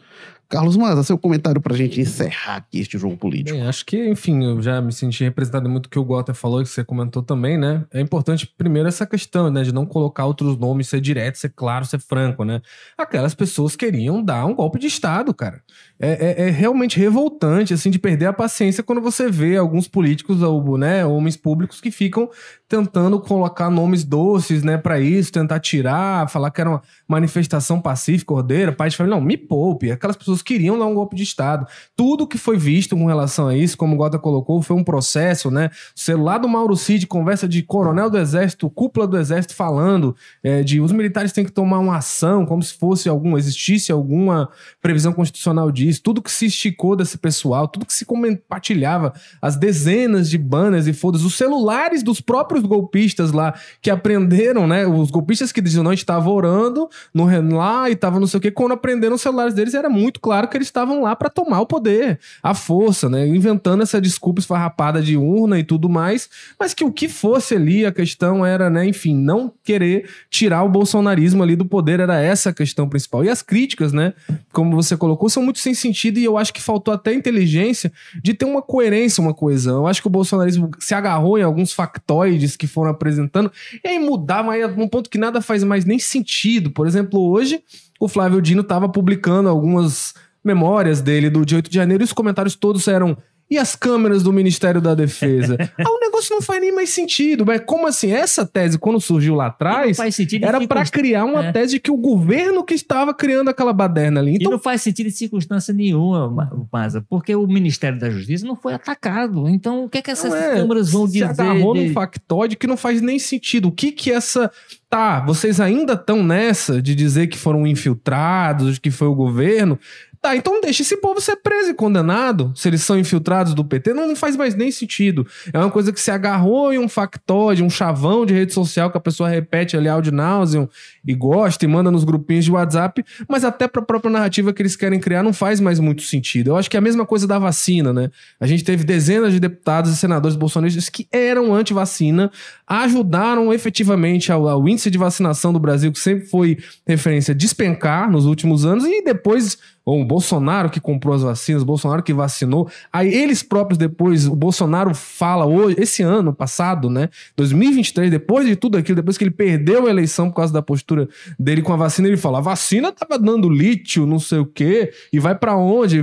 [0.49, 3.57] Carlos Maza, seu comentário para a gente encerrar aqui este jogo político.
[3.57, 6.61] Bem, acho que, enfim, eu já me senti representado muito o que o Gota falou
[6.61, 7.85] e que você comentou também, né?
[7.93, 11.85] É importante, primeiro, essa questão, né, de não colocar outros nomes, ser direto, ser claro,
[11.85, 12.61] ser franco, né?
[12.97, 15.61] Aquelas pessoas queriam dar um golpe de Estado, cara.
[15.99, 20.41] É, é, é realmente revoltante, assim, de perder a paciência quando você vê alguns políticos,
[20.41, 22.29] ou, né, homens públicos que ficam
[22.69, 28.33] tentando colocar nomes doces, né, para isso, tentar tirar, falar que era uma manifestação pacífica,
[28.33, 29.17] ordeira, pai de família.
[29.17, 29.91] Não, me poupe.
[29.91, 31.65] Aquelas pessoas queriam dar um golpe de Estado.
[31.95, 35.51] Tudo que foi visto com relação a isso, como o Gota colocou, foi um processo,
[35.51, 35.69] né?
[35.95, 40.63] O celular do Mauro Cid, conversa de coronel do Exército, cúpula do Exército falando é,
[40.63, 44.49] de os militares têm que tomar uma ação, como se fosse algum, existisse alguma
[44.81, 46.01] previsão constitucional disso.
[46.03, 50.93] Tudo que se esticou desse pessoal, tudo que se compartilhava, as dezenas de banners e
[50.93, 54.85] fodas, os celulares dos próprios golpistas lá que aprenderam, né?
[54.85, 58.51] Os golpistas que diziam não, estavam orando no lá e estavam não sei o que,
[58.51, 61.65] quando aprenderam os celulares deles, era muito claro que eles estavam lá para tomar o
[61.65, 63.25] poder, a força, né?
[63.25, 67.85] Inventando essa desculpa esfarrapada de urna e tudo mais, mas que o que fosse ali,
[67.85, 72.49] a questão era, né, enfim, não querer tirar o bolsonarismo ali do poder, era essa
[72.49, 73.23] a questão principal.
[73.23, 74.13] E as críticas, né,
[74.51, 77.89] como você colocou, são muito sem sentido e eu acho que faltou até inteligência
[78.21, 79.77] de ter uma coerência, uma coesão.
[79.77, 83.49] Eu acho que o bolsonarismo se agarrou em alguns factoides que foram apresentando,
[83.81, 86.69] e aí mudava aí um ponto que nada faz mais nem sentido.
[86.69, 87.63] Por exemplo, hoje
[87.99, 92.13] o Flávio Dino estava publicando algumas memórias dele do dia 8 de janeiro e os
[92.13, 93.17] comentários todos eram
[93.49, 95.55] e as câmeras do Ministério da Defesa?
[95.79, 97.45] ah, o negócio não faz nem mais sentido.
[97.45, 98.11] Mas como assim?
[98.11, 99.97] Essa tese, quando surgiu lá atrás,
[100.41, 101.51] era para criar uma é.
[101.51, 104.35] tese de que o governo que estava criando aquela baderna ali.
[104.35, 104.51] Então...
[104.51, 108.73] E não faz sentido em circunstância nenhuma, Maza, porque o Ministério da Justiça não foi
[108.73, 109.47] atacado.
[109.47, 111.33] Então, o que é que essas é, câmeras vão dizer?
[111.33, 111.87] Se agarrou de...
[111.87, 113.69] num factoide que não faz nem sentido.
[113.69, 114.51] O que que essa
[114.89, 119.77] Tá, vocês ainda estão nessa de dizer que foram infiltrados, que foi o governo.
[120.21, 122.51] Tá, então deixa esse povo ser preso e condenado.
[122.55, 125.27] Se eles são infiltrados do PT, não, faz mais nem sentido.
[125.53, 128.97] É uma coisa que se agarrou em um factóide, um chavão de rede social que
[128.97, 130.67] a pessoa repete ali áudio náusea
[131.05, 134.61] e gosta e manda nos grupinhos de WhatsApp, mas até para a própria narrativa que
[134.61, 136.49] eles querem criar não faz mais muito sentido.
[136.49, 138.09] Eu acho que é a mesma coisa da vacina, né?
[138.39, 142.31] A gente teve dezenas de deputados e senadores bolsonaristas que eram anti-vacina,
[142.67, 148.25] ajudaram efetivamente ao, ao índice de vacinação do Brasil, que sempre foi referência, despencar nos
[148.25, 152.69] últimos anos e depois o Bolsonaro que comprou as vacinas, o Bolsonaro que vacinou.
[152.91, 158.57] Aí eles próprios depois, o Bolsonaro fala hoje, esse ano passado, né, 2023, depois de
[158.57, 161.07] tudo aquilo, depois que ele perdeu a eleição por causa da postura
[161.39, 164.91] dele com a vacina, ele fala: "A vacina tava dando lítio, não sei o quê,
[165.13, 166.01] e vai para onde?"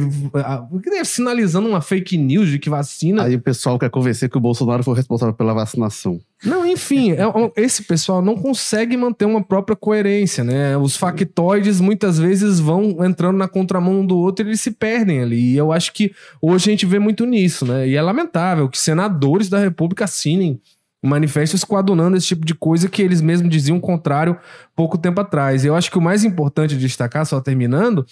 [1.05, 3.25] Sinalizando uma fake news de que vacina.
[3.25, 6.19] Aí o pessoal quer convencer que o Bolsonaro foi responsável pela vacinação.
[6.45, 7.25] Não, enfim, é,
[7.57, 10.77] esse pessoal não consegue manter uma própria coerência, né?
[10.77, 15.23] Os factoides muitas vezes vão entrando na contramão um do outro e eles se perdem
[15.23, 15.53] ali.
[15.53, 17.89] E eu acho que hoje a gente vê muito nisso, né?
[17.89, 20.61] E é lamentável que senadores da República assinem
[21.03, 24.39] manifestos coadunando esse tipo de coisa que eles mesmos diziam o contrário
[24.75, 25.65] pouco tempo atrás.
[25.65, 28.07] Eu acho que o mais importante de destacar, só terminando,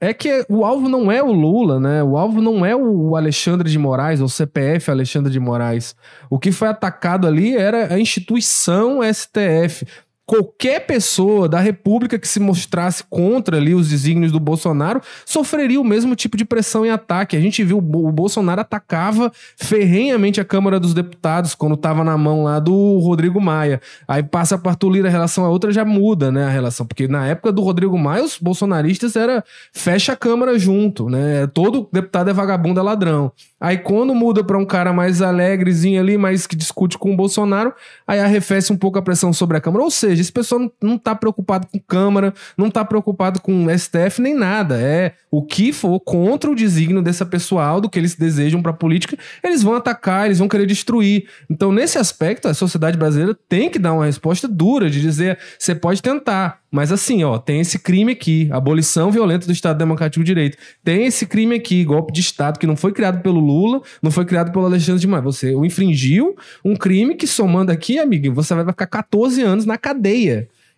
[0.00, 2.02] é que o alvo não é o Lula, né?
[2.02, 5.96] O alvo não é o Alexandre de Moraes, ou CPF Alexandre de Moraes.
[6.30, 9.86] O que foi atacado ali era a instituição STF
[10.28, 15.84] qualquer pessoa da República que se mostrasse contra ali os desígnios do Bolsonaro sofreria o
[15.84, 17.34] mesmo tipo de pressão e ataque.
[17.34, 22.44] A gente viu o Bolsonaro atacava ferrenhamente a Câmara dos Deputados quando estava na mão
[22.44, 23.80] lá do Rodrigo Maia.
[24.06, 27.08] Aí passa para Arthur Lira, a relação a outra já muda, né, a relação, porque
[27.08, 31.46] na época do Rodrigo Maia os bolsonaristas era fecha a Câmara junto, né?
[31.54, 33.32] Todo deputado é vagabundo, é ladrão.
[33.58, 37.72] Aí quando muda para um cara mais alegrezinho ali, mais que discute com o Bolsonaro,
[38.06, 39.82] aí arrefece um pouco a pressão sobre a Câmara.
[39.82, 44.20] Ou seja, esse pessoal não, não tá preocupado com Câmara, não tá preocupado com STF
[44.20, 44.80] nem nada.
[44.80, 48.74] É o que for contra o desígnio dessa pessoal, do que eles desejam para a
[48.74, 51.28] política, eles vão atacar, eles vão querer destruir.
[51.50, 55.74] Então, nesse aspecto, a sociedade brasileira tem que dar uma resposta dura de dizer: você
[55.74, 60.26] pode tentar, mas assim, ó, tem esse crime aqui, abolição violenta do Estado Democrático de
[60.26, 60.58] Direito.
[60.84, 64.24] Tem esse crime aqui, golpe de Estado, que não foi criado pelo Lula, não foi
[64.24, 65.24] criado pelo Alexandre de Moraes.
[65.24, 70.07] Você infringiu um crime que, somando aqui, amigo, você vai ficar 14 anos na cadeia.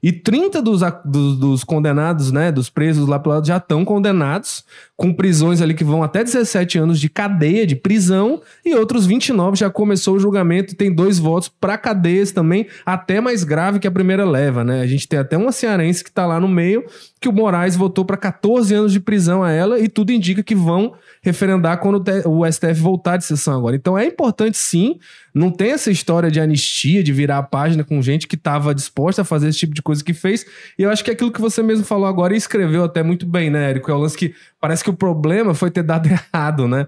[0.03, 4.64] E 30 dos, dos, dos, condenados, né, dos presos lá pro lado já estão condenados,
[5.01, 9.57] com prisões ali que vão até 17 anos de cadeia, de prisão, e outros 29
[9.57, 13.87] já começou o julgamento e tem dois votos para cadeias também, até mais grave que
[13.87, 14.83] a primeira leva, né?
[14.83, 16.85] A gente tem até uma cearense que tá lá no meio,
[17.19, 20.55] que o Moraes votou para 14 anos de prisão a ela, e tudo indica que
[20.55, 20.93] vão
[21.23, 23.77] referendar quando o STF voltar de sessão agora.
[23.77, 24.99] Então é importante sim,
[25.35, 29.23] não tem essa história de anistia, de virar a página com gente que estava disposta
[29.23, 30.45] a fazer esse tipo de coisa que fez.
[30.79, 33.27] E eu acho que é aquilo que você mesmo falou agora e escreveu até muito
[33.27, 33.91] bem, né, Érico?
[33.91, 36.87] É o lance que parece que o problema foi ter dado errado, né?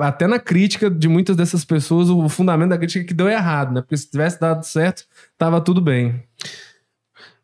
[0.00, 3.74] Até na crítica de muitas dessas pessoas, o fundamento da crítica é que deu errado,
[3.74, 3.80] né?
[3.82, 5.04] Porque se tivesse dado certo,
[5.36, 6.22] tava tudo bem.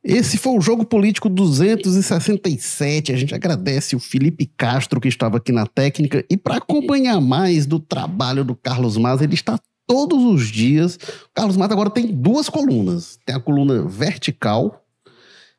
[0.02, 3.12] Esse foi o Jogo Político 267.
[3.12, 6.24] A gente agradece o Felipe Castro, que estava aqui na técnica.
[6.30, 10.94] E para acompanhar mais do trabalho do Carlos Maza, ele está todos os dias.
[10.94, 13.18] O Carlos Maza agora tem duas colunas.
[13.26, 14.82] Tem a coluna vertical,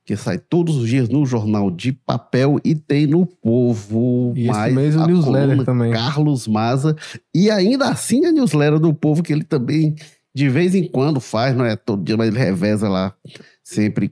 [0.10, 4.34] que sai todos os dias no jornal de papel e tem no Povo.
[4.36, 5.92] E mais mês o newsletter também.
[5.94, 6.96] Carlos Maza.
[7.32, 9.94] E ainda assim a newsletter do Povo, que ele também
[10.34, 13.14] de vez em quando faz, não é todo dia, mas ele reveza lá
[13.64, 14.10] sempre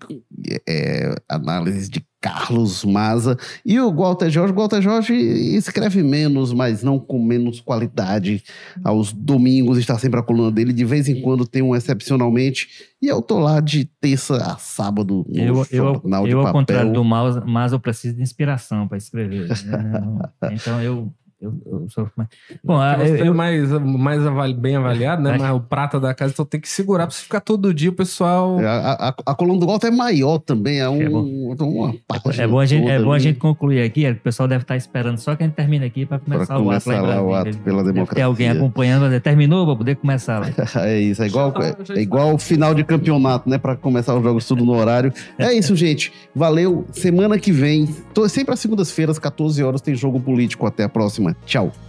[0.69, 4.53] é, análises de Carlos Maza e o Walter Jorge.
[4.53, 8.43] O Walter Jorge escreve menos, mas não com menos qualidade.
[8.83, 10.73] Aos domingos está sempre a coluna dele.
[10.73, 12.67] De vez em quando tem um excepcionalmente.
[13.01, 16.41] E eu tô lá de terça a sábado no eu, jornal eu, de eu, papel.
[16.41, 19.47] Eu, ao contrário do Maza, eu preciso de inspiração para escrever.
[19.47, 20.19] Né?
[20.51, 22.29] então eu eu, eu sou mais.
[22.63, 25.37] Bom, você eu, é mais, mais avali, bem avaliado, né?
[25.37, 27.93] Mas o prata da casa, então tem que segurar pra você ficar todo dia, o
[27.93, 28.59] pessoal.
[28.59, 31.53] É, a, a, a coluna do Walter é maior também, é, um, é bom.
[31.61, 32.41] uma parte.
[32.41, 35.17] É bom, a gente, é bom a gente concluir aqui, o pessoal deve estar esperando
[35.19, 37.07] só que a gente termine aqui para começar, pra começar o ato.
[37.07, 38.15] Lá, o ato pela democracia.
[38.15, 40.47] Tem alguém acompanhando, terminou para poder começar lá.
[40.85, 43.57] é isso, é igual, é, igual o final de campeonato, né?
[43.57, 45.13] Para começar os jogos tudo no horário.
[45.37, 46.11] É isso, gente.
[46.33, 46.85] Valeu.
[46.91, 50.65] Semana que vem, tô, sempre às segundas-feiras, 14 horas, tem jogo político.
[50.65, 50.89] Até a
[51.33, 51.35] próxima.
[51.45, 51.86] Tchau.